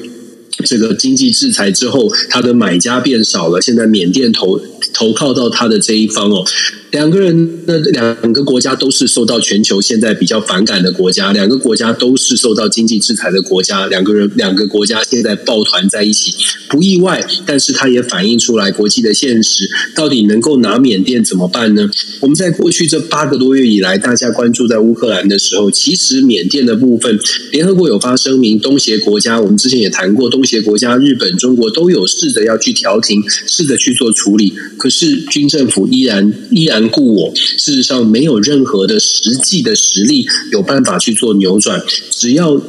[0.65, 4.61] 这个经济制裁之后，他的买家变少了，现在缅甸投
[4.93, 6.45] 投靠到他的这一方哦。
[6.91, 16.33] 两个人，那两个国家都是受到全球现在比较反感的国家，两个国家都是受到经济制裁的国家，两个人两个国家现在抱团在一起，
[16.71, 21.91] 不意外，但是它也反映出来国际的现实，到底能够拿缅甸怎么办呢？
[22.21, 27.19] 我们在过去这八个多月以来，大家关注在乌克兰的时候，其实缅甸的部分，
[27.53, 36.78] 联合国有发声明，东协国家，我们之前也谈过，东协国家日本、中国都有试着要去调停，试着去做处理，可是军政府依然依然。
[36.91, 41.83] 故我，事实上没有任何的实际的实力有办法去做扭转。
[42.11, 42.61] 只要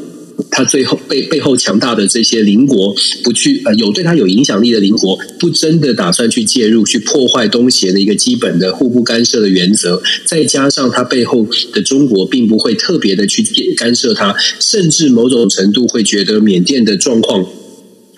[0.49, 2.95] 他最后背背后强大的这些邻国
[3.25, 13.43] 不去呃有对他有影响力的邻国不真的打算去介入去破坏东协的一个基本的互不干涉的原则，再加上他背后的中国并不会特别的去
[13.75, 17.45] 干涉他，甚至某种程度会觉得缅甸的状况。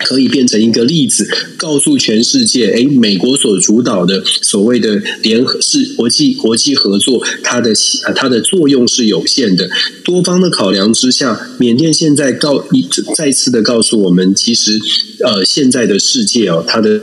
[0.04, 7.72] 可以变成一个例子，告诉全世界：哎，美国所主导的所谓的联合是国际国际合作，它的
[8.14, 9.68] 它的作用是有限的。
[10.04, 14.78] 多方的考量之下，缅甸现在告一再次的告诉我们，其实
[15.24, 17.00] 呃，现在的世界哦，它的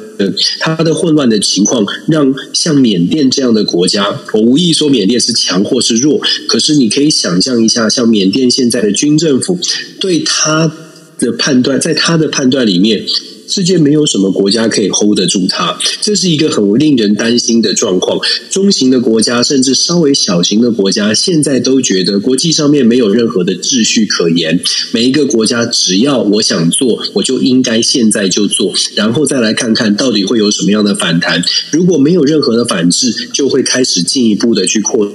[0.60, 9.58] 它的混乱的情况，让像缅甸这样的国家，我无意说缅甸是强或是弱，可是你可以想象一下，像缅甸现在的军政府
[10.00, 10.72] 对它。
[11.20, 13.06] 的判断，在他的判断里面，
[13.48, 18.20] 世界没有什么国家可以 hold 得住他，这是一个很令人担心的状况。
[18.50, 24.60] 中型的国家，甚至稍微小型的国家，现在都觉得国际上面没有任何的秩序可言。
[24.92, 31.44] 每一个国家，只要我想做，我就应该现在就做，然后再来看看到底会有什么样的反弹。
[31.72, 35.12] 如果没有任何的反制，就会开始进一步的去扩。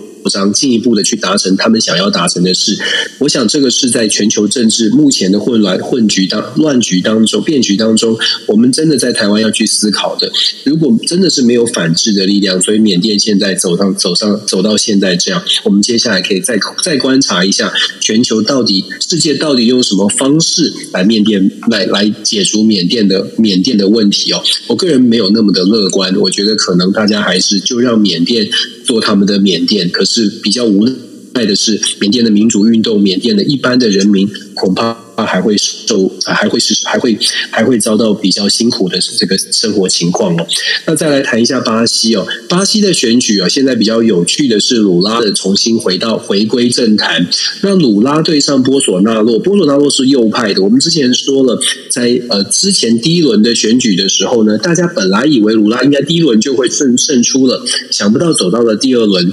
[0.53, 2.79] 进一步的去达成他们想要达成的事，
[3.19, 10.31] 我想这个是在全球政治目前的混乱混局当乱局当中变局当中，我们真的在台湾要去思考的。
[10.65, 24.43] 如果真的是没有反制的力量，所以缅甸现在走上走上走到现在这样，我们接下来可以再再观察一下全球到底世界到底用什么方式来缅甸来来解除缅甸的缅甸的问题哦。
[24.69, 28.49] 我个人没有那么的乐观，我觉得可能大家还是就让缅甸
[28.87, 30.14] 做他们的缅甸，可是。
[30.15, 30.87] 是比较无
[31.35, 37.19] 奈的是，缅甸的民主运动，缅甸的一般的人民恐怕还会受，还会是还会
[37.51, 40.47] 还会遭到比较辛苦的这个生活情况哦。
[40.87, 47.27] 那再来谈一下巴西哦，巴西的选举啊，现在比较有趣的是鲁拉的重新回到回归政坛，
[47.63, 50.63] 那鲁拉对上波索纳洛，波索纳洛是右派的。
[50.63, 59.33] 我们之前说了，在呃之前第一轮的选举的时候呢，大家本来以为鲁拉应该第一轮就会胜胜出了，想不到走到了第二轮。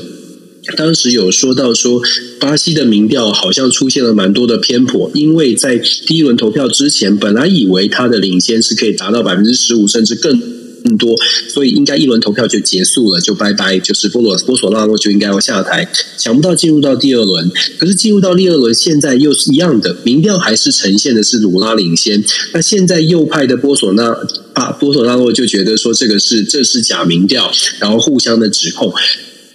[0.78, 2.02] 当时有说到说，
[2.40, 10.40] 巴西的民调好像出现了蛮多的偏颇，因为在第一轮投票之前，本来以为他的领先是可以达到百分之十五甚至更
[10.84, 11.16] 更多，
[11.48, 15.88] 所以应该一轮投票就结束了，就拜拜，就是波罗波索纳洛就应该要下台。
[16.18, 22.24] 想不到进入到第二轮，可是进入到第二轮，现在又是一样的，民调还是呈现的是鲁拉领先。
[22.54, 24.16] 那现在右派的波索纳
[24.54, 28.94] 啊波索纳洛就觉得说这个是这是假民调，然后互相的指控。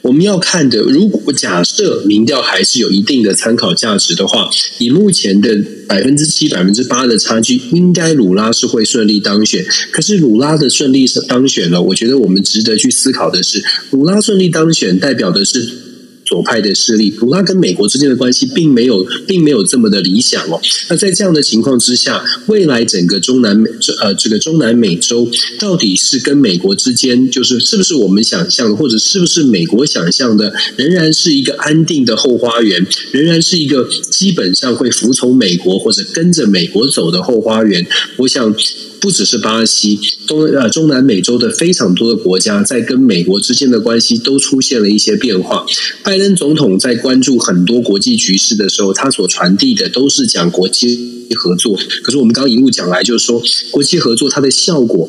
[0.07, 9.67] 我们要看的，如果假设民调还是有一定的参考价值的话，以目前的百分之七、百分之八的差距，应该鲁拉是会顺利当选。
[9.91, 15.86] 可是鲁拉的顺利当选了，我觉得我们值得去思考的是，鲁拉顺利当选代表的是。
[16.27, 20.61] 左派的势力，鲁拉跟美国之间的关系并没有，并没有这么的理想哦。
[20.91, 23.71] 那在这样的情况之下，未来整个中南美，
[24.03, 37.87] 呃，这个中南美洲到底是跟美国之间，就是是不是我们想象的，或者是不是美国想象的，仍然是一个安定的后花园，仍然是一个基本上会服从美国或者跟着美国走的后花园？
[38.17, 38.53] 我想。
[39.01, 45.65] 不只是巴西，东呃中南美洲的非常多的国家，在跟美国之间的关系都出现了一些变化。
[46.03, 51.79] 拜登总统在关注很多国际局势的时候，他所传递的都是讲国际合作。
[52.03, 55.09] 可是我们刚刚一路讲来，就是说国际合作它的效果。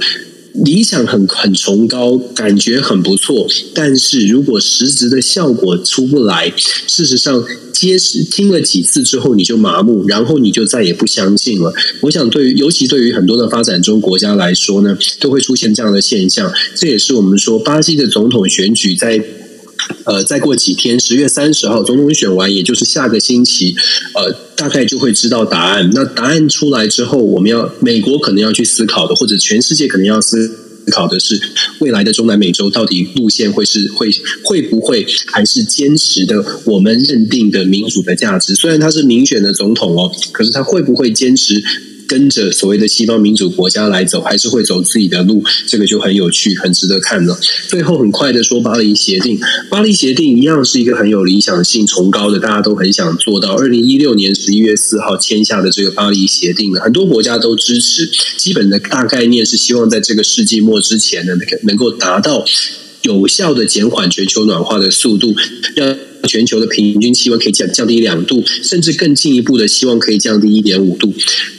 [0.64, 6.52] 理想很很崇高，感觉很不错，但是如果实质的效果出不来，
[6.88, 11.74] 事实上，接实听了几次之后你就麻木，然后你就再也不相信了。
[12.02, 16.52] 我想，对于尤其对于很多的发展中国家来说呢，都会出现这样的现象。
[16.76, 19.24] 这也是我们说巴西的总统选举在。
[20.04, 23.74] 呃，再过几天，十月三十号总统选完，也就是下个星期，
[24.16, 25.90] 呃，大概就会知道答案。
[25.94, 30.52] 那答案出来之后，我们要美国可能要去思考的，或者全世界可能要思
[30.92, 31.40] 考的是，
[31.80, 34.10] 未来的中南美洲到底路线会是会
[34.44, 38.56] 会不会还是坚持的我们认定的民主的价值？
[38.56, 41.62] 虽然他是民选的总统哦，可是他会不会坚持？
[42.08, 47.38] 跟着所谓的西方民主国家来走，还是会走自己的路，这个就很有趣，很值得看了。
[47.68, 49.38] 最后很快的说，巴黎协定，
[49.70, 53.56] 巴黎协定一样是一个很有理想性、崇高的，大家都很想做到。
[53.56, 58.10] 二零一六年十一月四号签下的这个巴黎协定呢，很多国家都支持。
[58.38, 61.34] 基本的大概念是希望在这个世纪末之前呢，
[61.64, 62.46] 能够达到
[63.02, 65.36] 有效的减缓全球暖化的速度，
[65.76, 65.96] 让。
[66.24, 71.14] 全球的平均气温可以降降低两度，甚至更进一步的希望可以降低一点五度，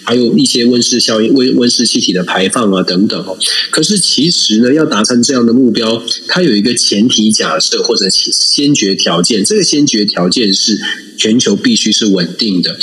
[0.04, 3.38] 还有一些温室效应、温温室气体的排放啊等等哦。
[3.70, 10.78] 可是其实呢，要达成这样的目标，它有一个前提假设或者先决条件，这个先决条件是
[11.16, 12.78] 全球必须是稳定的。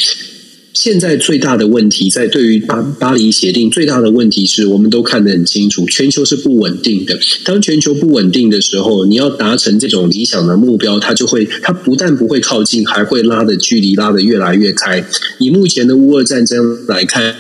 [0.76, 7.18] 现在最大的问题，在对于巴巴黎协定最大的问题是，我们都看得很清楚，全球是不稳定的。
[7.46, 15.04] 当全球不稳定的时候，你要达成这种理想的目标，它就会，它不但不会靠近，还会拉的距离拉得越来越开。
[15.40, 17.36] 以目前的乌俄战争来看。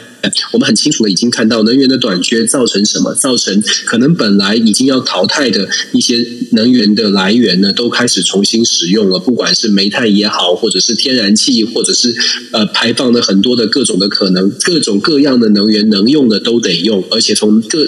[0.51, 3.13] 我们很清楚的已经看到能源的短缺造成什么？
[3.15, 9.19] 造成可能本来已经要淘汰的一些能源的来源呢，都开始重新使用了。
[9.19, 12.15] 不管是煤炭也好，或者是天然气，或者是
[12.51, 17.87] 呃排放的很多的各种的可能，各种各样的能源能用的都得用，而且从各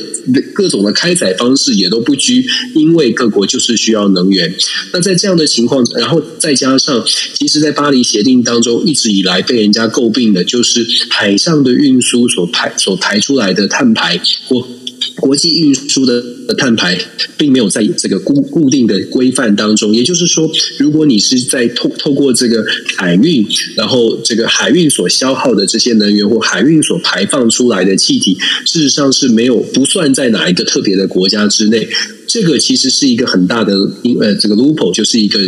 [0.54, 4.54] 各种的开采方式也都不拘，因为各国就是需要能源。
[4.92, 12.26] 那在这样的情况，然后再加上，其实，在巴黎协定当中，一直以来被人家诟病的就是海上的运输。
[12.28, 14.67] 所排所排出来的碳排或
[15.15, 16.23] 国际运输的
[16.57, 16.97] 碳排，
[17.38, 19.93] 并没有在这个固固定的规范当中。
[19.93, 22.63] 也就是说，如果你是在透透过这个
[22.97, 31.88] 海运，然后这个海运所消耗的这些能源或海运所排放出来的气体，事实上是没有不算在哪一个特别的国家之内。
[32.28, 33.73] 这个其实是一个很大的，
[34.19, 35.39] 呃，这个 loophole 就是一个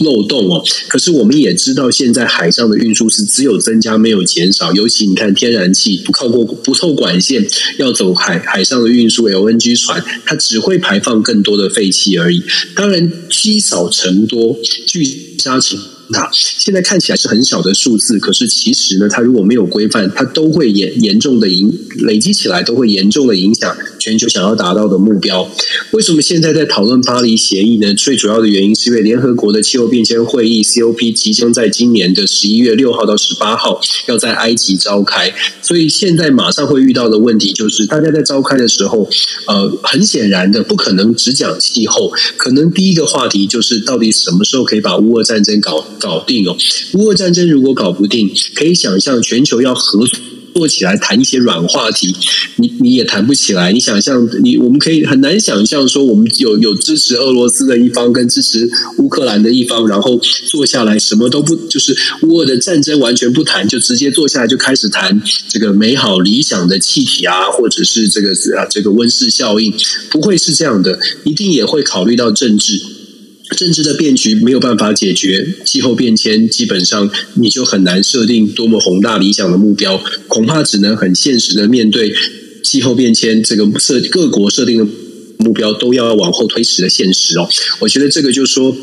[0.00, 0.62] 漏洞哦。
[0.88, 4.72] 可是我们也知道，现在海上的运输是只有增加没有减少。
[4.72, 7.46] 尤其你看，天然气不靠过不透管线，
[7.78, 12.42] 要走海海上的运输 LNG 船，它只会排放更多的废气而已。
[12.76, 15.78] 当然，积少成多，聚沙成
[16.32, 23.76] 现在看起来是很小的数字，可是其实呢，它如果没有规范，它都会严严重的影累积起来，都会严重的影响。
[23.98, 25.48] 全球想要达到的目标。
[25.92, 27.94] 为什么现在在讨论巴黎协议呢？
[27.94, 35.32] 最主要的原因是因为联合国的气候变迁会议 COP 即将在今年的十一月六号到十八号要在埃及召开，
[35.62, 39.08] 所以现在马上会遇到的问题就是，大家在召开的时候，
[39.46, 46.56] 呃，很显然的不可能只讲气候，可能第一个话题就是到底什么时候可以把乌俄战争搞搞定哦？
[46.94, 50.18] 乌俄战争如果搞不定，可以想象全球要合作。
[50.68, 52.14] 起来谈一些软话题，
[52.56, 53.72] 你你也谈不起来。
[53.72, 69.72] 你想象，你我们可以很难想象说，我们有有支持俄罗斯的一方跟支持乌克兰的一方，然后坐下来什么都不，就是乌俄的战争完全不谈，就直接坐下来就开始谈这个美好理想的气体啊，或者是这个啊这个温室效应，
[70.10, 72.78] 不会是这样的，一定也会考虑到政治。
[73.54, 82.12] 政治的变局没有办法解决气候变迁，基本上你就很难设定多么宏大理想的目标，恐怕只能很现实的面对
[82.62, 84.86] 气候变迁这个设各国设定的
[85.38, 87.48] 目标都要往后推迟的现实哦。
[87.80, 88.76] 我觉得这个就是说，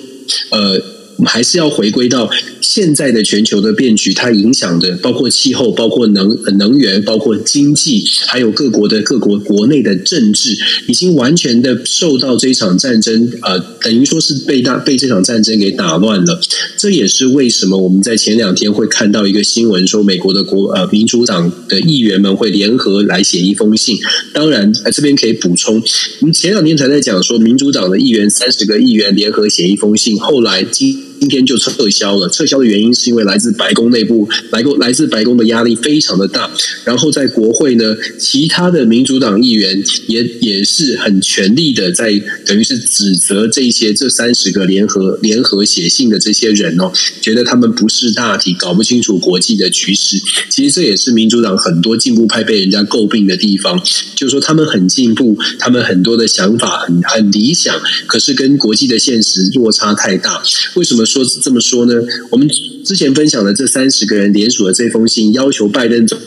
[0.50, 0.82] 呃，
[1.26, 2.30] 还是要回归到。
[2.70, 10.56] 现在的全球的变局，它影响的包括气候、包括能能源、包括经济，还有各国的各国国内的政治，
[10.88, 16.40] 已经完全的受到这场战争，呃，等于说是被大被这场战争给打乱了。
[16.78, 23.98] 这也是为什么我们在前两天会看到一个新闻，说美国的国呃民主党的议员们会联合来写一封信。
[24.32, 25.82] 当然，呃，这边可以补充，
[26.22, 32.60] 我们前两天才在讲说，民主党的议员三十个议员联合写一封信，后来今今天就撤销了，撤销。
[32.60, 36.52] 的原因是因为来自白宫内部，来过来自白宫的压力非常的大，
[36.84, 42.12] 然后在国会呢，其他的民主党议员也也是很全力的在
[42.46, 46.92] 等于是指责这些这三十个联合联合写信的这些人哦，
[47.22, 50.18] 觉得他们不识大体，搞不清楚国际的局势。
[50.50, 53.82] 其实这也是民主党很多进步派被人家诟病的地方，
[54.16, 57.74] 就是说他们很进步，他们很多的想法很很理想，
[58.06, 60.44] 可是跟国际的现实落差太大。
[60.76, 61.94] 为什么说这么说呢？
[62.30, 62.48] 我们。
[62.82, 66.18] 之前分享的这三十个人联署的这封信，要求拜登总。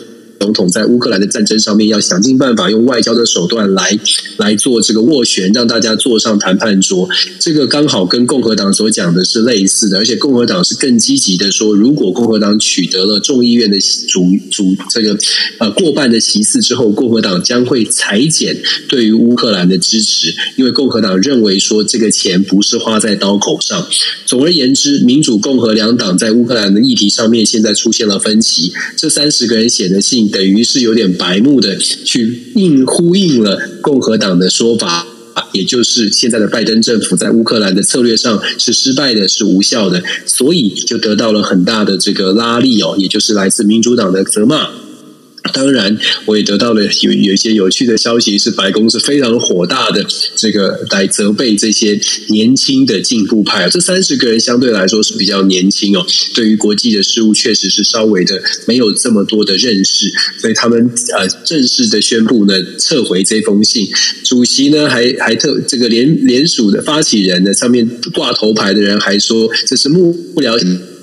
[0.43, 3.97] 总统在乌克兰的战争上面要想尽办法用外交的手段来
[4.39, 7.09] 来做这个斡旋，让大家坐上谈判桌。
[7.39, 13.79] 这个刚好跟共和党所讲的是类似的，而且共和党是更积极的说，如果共和党取得了众议院的
[14.09, 15.17] 主主这个
[15.59, 23.87] 呃过半的席次之后，共和党将会裁减对于乌克兰的支持，因为共和党认为说这个钱不是花在刀口上。
[24.27, 28.73] 总而言之，民主共和两党在乌克兰的议题上面现在出现了分歧。
[28.97, 30.32] 这三十个人写的信。
[30.33, 35.07] 等于是有点白目的去应呼应了共和党的说法，
[35.53, 44.71] 也就是现在的拜登政府在乌克兰的策略上是失败的，是无效的，所以就得到了很大的这个拉力哦，也就是来自民主党的责骂。
[45.53, 50.05] 当然，我也得到了有有一些有趣的消息，是白宫是非常火大的，
[50.37, 53.69] 这个来责备这些年轻的进步派。
[53.69, 63.89] 这三十个人相对来说是比较年轻哦，对于国际的事务确实是稍微的没有这么多的认识，所以他们呃正式的宣布呢撤回这封信。
[64.25, 70.53] 主席呢还还特这个联联署的发起人呢上面挂头牌的人还说这是幕僚。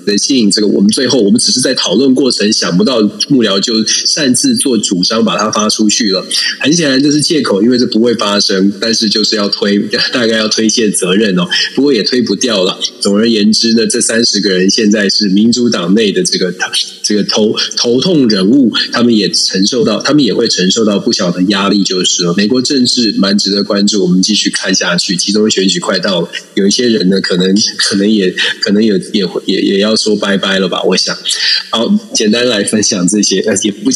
[0.06, 6.24] 的信，这个我们最后我们只是在讨论过程，想不到幕僚就擅自做主张把它发出去了。
[6.58, 9.78] 很显然这是借口，因为这不会发生，但是就是要推，
[10.12, 11.46] 大概要推卸责任哦。
[11.74, 12.78] 不过也推不掉了。
[13.00, 16.52] 总而言之呢，这三十个人现在是民主党内的这个
[17.02, 22.34] 这个头头痛人物，他们也承受到，他们也会承受到不小的压力，就是了。
[22.36, 25.16] 美国政治蛮值得关注，我们继续看下去。
[25.16, 29.89] 其中选举快到了，有一些人呢，可能可能也可能也也会也也要。
[29.90, 30.82] 要说拜拜了吧？
[30.84, 31.16] 我想，
[31.70, 33.90] 好，简单来分享这些，呃，也不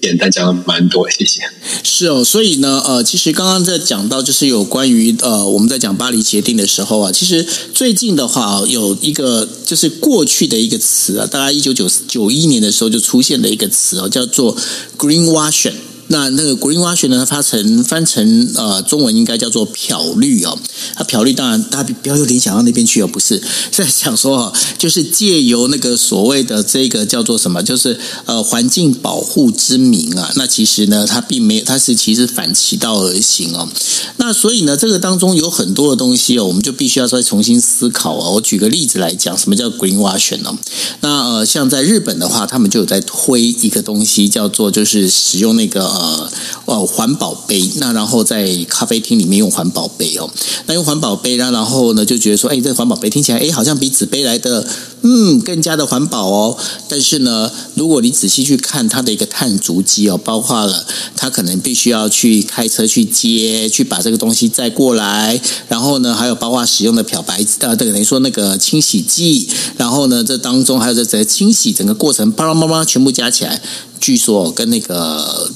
[0.00, 1.42] 简单，讲了蛮多，谢谢。
[1.82, 7.44] 是哦，所以呢，呃，其实刚刚在讲到，就是有关于呃，我们在讲巴黎协定的时候啊，其实
[7.74, 14.56] 最近的话，有一个就是过去的一个词啊，大概一九九九一年的时候就出现的一个词哦，叫做
[14.96, 15.74] greenwashing。
[16.10, 20.58] 那那个 greenwashing 呢，它成翻成呃中文应该叫做漂绿哦。
[20.96, 23.36] 它漂绿当然大家不要有联想到那边去哦，不是，
[23.70, 27.96] 是在想说哈，就是借由那个所谓的这个叫做什么，就是
[28.26, 33.68] 呃环境保护之名啊，那其实呢，它并没有，它是其实反其道而行哦。
[34.16, 38.32] 那所以呢，这个当中有很多的东西哦，我们就必须要再重新思考哦。
[38.32, 40.58] 我举个例子来讲，什么叫 greenwashing 呢？
[41.02, 45.99] 那呃，像在日本的话，他们就有在推一个东西，叫做就是使用那个。
[46.00, 46.30] 呃
[46.64, 50.30] 哦环保杯，那然后在咖啡厅里面用环保杯哦，
[50.66, 54.66] 那用环保杯，那然后呢就觉得说，哎，这环保杯听起来哎好像比纸杯来的
[55.02, 56.56] 嗯更加的环保哦。
[56.88, 60.86] 但是呢，如果你仔细去看它的一个碳足迹哦，包括了
[61.16, 73.60] 它可能必须要去开车去接，去把这个东西载过来，然后呢还有包括使用的漂白呃，这等于说那个清洗剂，然后呢这当中还有这这清洗整个过程，巴拉巴拉全部加起来，
[74.00, 75.50] 据说跟那个。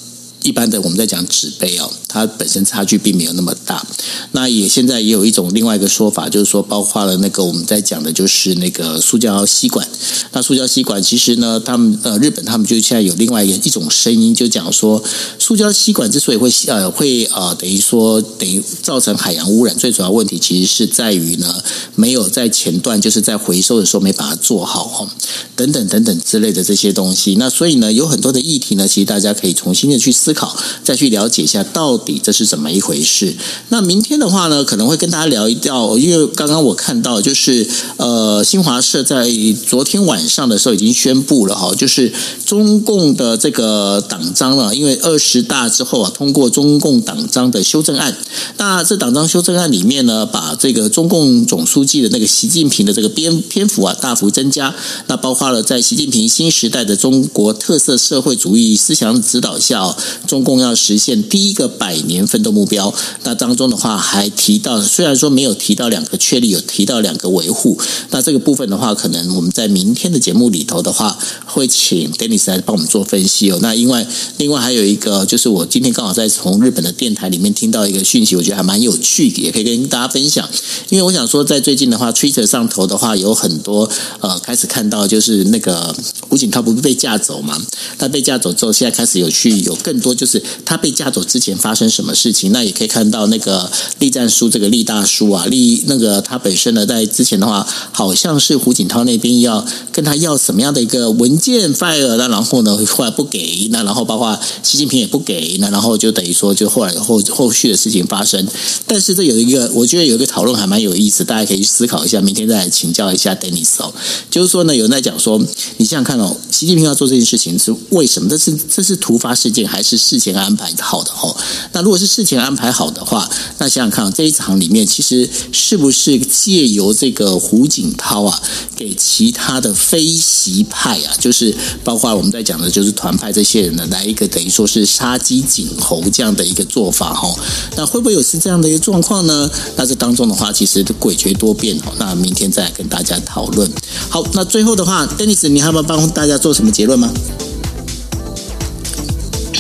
[0.45, 3.85] 一般的我们在讲纸杯哦，它本身差距并没有那么大。
[4.33, 9.89] 那也现在也有一种另外一个说法，就是说包括了那个我们在讲的就是那个塑胶吸管。
[10.33, 15.03] 那塑胶吸管其实呢，他们呃日本他们就现在有另外一个一种声音，就讲说
[15.39, 21.63] 塑胶吸管之所以会呃会呃等于说等于造成海洋污染，最主要问题其实是在于呢
[21.95, 25.09] 没有在前段就是在回收的时候没把它做好哦，
[25.57, 27.37] 等等等等之类的这些东西。
[27.37, 30.55] 那所以呢有很多的议题呢，其实大家可以重新的去思考。
[30.83, 33.35] 再去了解一下到底这是怎么一回事。
[33.71, 37.67] 那明天的话呢，可能会跟大家聊一聊，因为刚刚我看到就是
[37.97, 39.27] 呃，新华社在
[39.67, 42.13] 昨天晚上的时候已经宣布了哈，就是
[42.45, 48.15] 中共的这个党章了，因为二十大之后啊，通过中共党章的修正案。
[48.59, 54.75] 那这党章修正案里面呢，把这个中共总书记的那个习近平的这个篇篇幅啊大幅增加。
[55.07, 59.95] 那包括了在习近平新时代的中国特色社会主义思想指导下。
[60.27, 62.93] 中共要实现第一个百年奋斗目标，
[63.25, 67.79] 那当中的话还提到，虽然说没有提到两个确立，有提到两个维护。
[68.11, 73.59] 那这个部分的话，可能我们在明天的节目里头的话，会请 Dennis 来帮我们做分析哦。
[73.61, 74.07] 那另外，
[74.39, 80.49] 另外还有一个，就是我今天刚好在从日本的电台里面听到一个讯息，我觉得还蛮有趣，也可以跟大家分享。
[80.89, 85.95] 因为我想说，在最近的话，Twitter 上头的话，有很多呃开始看到，就是那个
[86.29, 87.61] 胡锦涛不是被架走嘛？
[87.99, 90.14] 他被架走之后，现在开始有去有更多。
[90.15, 108.47] 就是他被架走之前发生什么事情，那也可以看到那个栗战书这个栗大叔啊，栗那个他本身呢，在之前的话，好像是胡锦涛那边要跟他要什么样的一个文件 file，那然后呢，后来不给，那然后包括习近平也不给，那然后就等于说，就后来后后续的事情发生。
[108.87, 113.93] 但是这有一个，我觉得有一个讨论还蛮有意思，大家可以去思考一下，明天再来请教一下 Dennis 哦。
[114.31, 115.39] 就是说呢，有人在讲说，
[115.79, 118.29] 你想想看哦，习近平要做这件事情是为什么？
[118.29, 119.94] 这是这是突发事件还是？
[119.97, 121.37] 事前安排好的哦，
[121.73, 123.29] 那如果是事前安排好的话，
[123.59, 128.43] 那想想看，这一场里面其实是不是借由这个胡锦涛啊，
[128.77, 137.37] 给其他的非席派啊，就是包括我们在讲的，就是团派这些人呢，来一个等于说是杀鸡儆猴这样的一个做法哦，
[137.77, 139.51] 那会不会有是这样的一个状况呢？
[139.77, 141.93] 那这当中的话，其实诡谲多变哦。
[141.99, 143.71] 那明天再来跟大家讨论。
[144.09, 147.13] 好，那最后的话，Dennis，你还要帮大家做什么结论吗？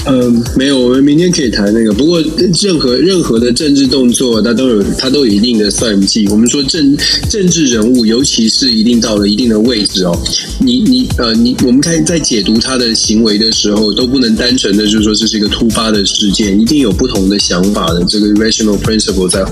[0.07, 1.93] 嗯，没有，我们明天可以谈那个。
[1.93, 2.23] 不过，
[2.63, 6.29] 任何任何的政治动作，它都有它都有一定的算计。
[6.29, 6.97] 我们说政
[7.31, 10.19] 政治人物，尤其是一定到了一定的位置哦，
[10.61, 19.45] 你你呃你，我们看在解读他的行为的时候，都不能单纯的就是说这是一个突发的事件，一定有不同的想法的这个 rational principle 在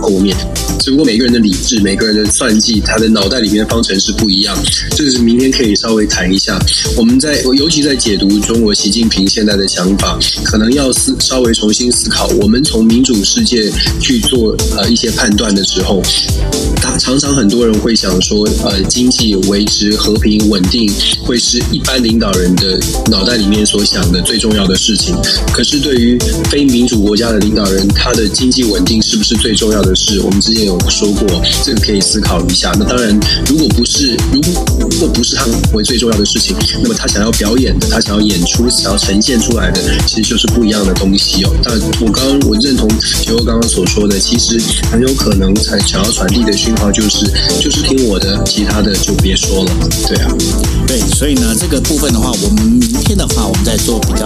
[0.00, 0.36] 后面。
[0.78, 4.56] 只不过每个人的理智，每个人的算计，他的脑袋里面的方程式不一样。
[4.94, 6.56] 这个是明天可以稍微谈一下。
[6.96, 9.96] 我们在尤其在解读中国习近平现在的想想。
[9.98, 12.26] 法可能要思稍微重新思考。
[12.40, 13.70] 我们从民主世界
[14.00, 16.02] 去做呃一些判断的时候，
[16.80, 20.90] 他常常很多人会想说，呃，经济维持和平稳定
[21.22, 22.78] 会是一般领导人的
[23.10, 25.14] 脑袋里面所想的最重要的事情。
[25.52, 26.18] 可是对于
[26.50, 30.20] 非民主国家的领导人，他的经济稳定是不是最重要的事？
[30.20, 32.72] 我们之前有说过，这个可以思考一下。
[32.78, 33.18] 那当然，
[33.48, 35.44] 如果不是，如果如果不是他
[35.74, 39.78] 为最重要的事情，那么他想要表演的，他想要演出，想要呈现出来的。
[40.06, 41.52] 其实就是不一样的东西哦。
[41.62, 44.58] 但我刚刚我认同杰哥刚刚所说的，其实
[44.90, 47.26] 很有可能才想要传递的讯号就是，
[47.60, 49.70] 就是听我的，其他的就别说了。
[50.08, 50.32] 对啊，
[50.86, 54.24] 对，所以呢，这个部分的话，我们明天的话，我们再做比较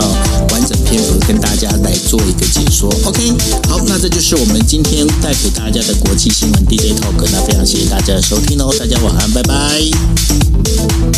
[0.51, 2.89] 完整篇幅跟大家来做一个解说。
[3.07, 3.33] OK，
[3.69, 7.19] 好，那这就是我们今天带给大家的国际新闻 DJ Talk。
[7.33, 10.60] 那非常谢谢大家的收听哦，大家晚安，拜拜。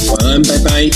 [0.08, 0.90] 晚安，拜拜。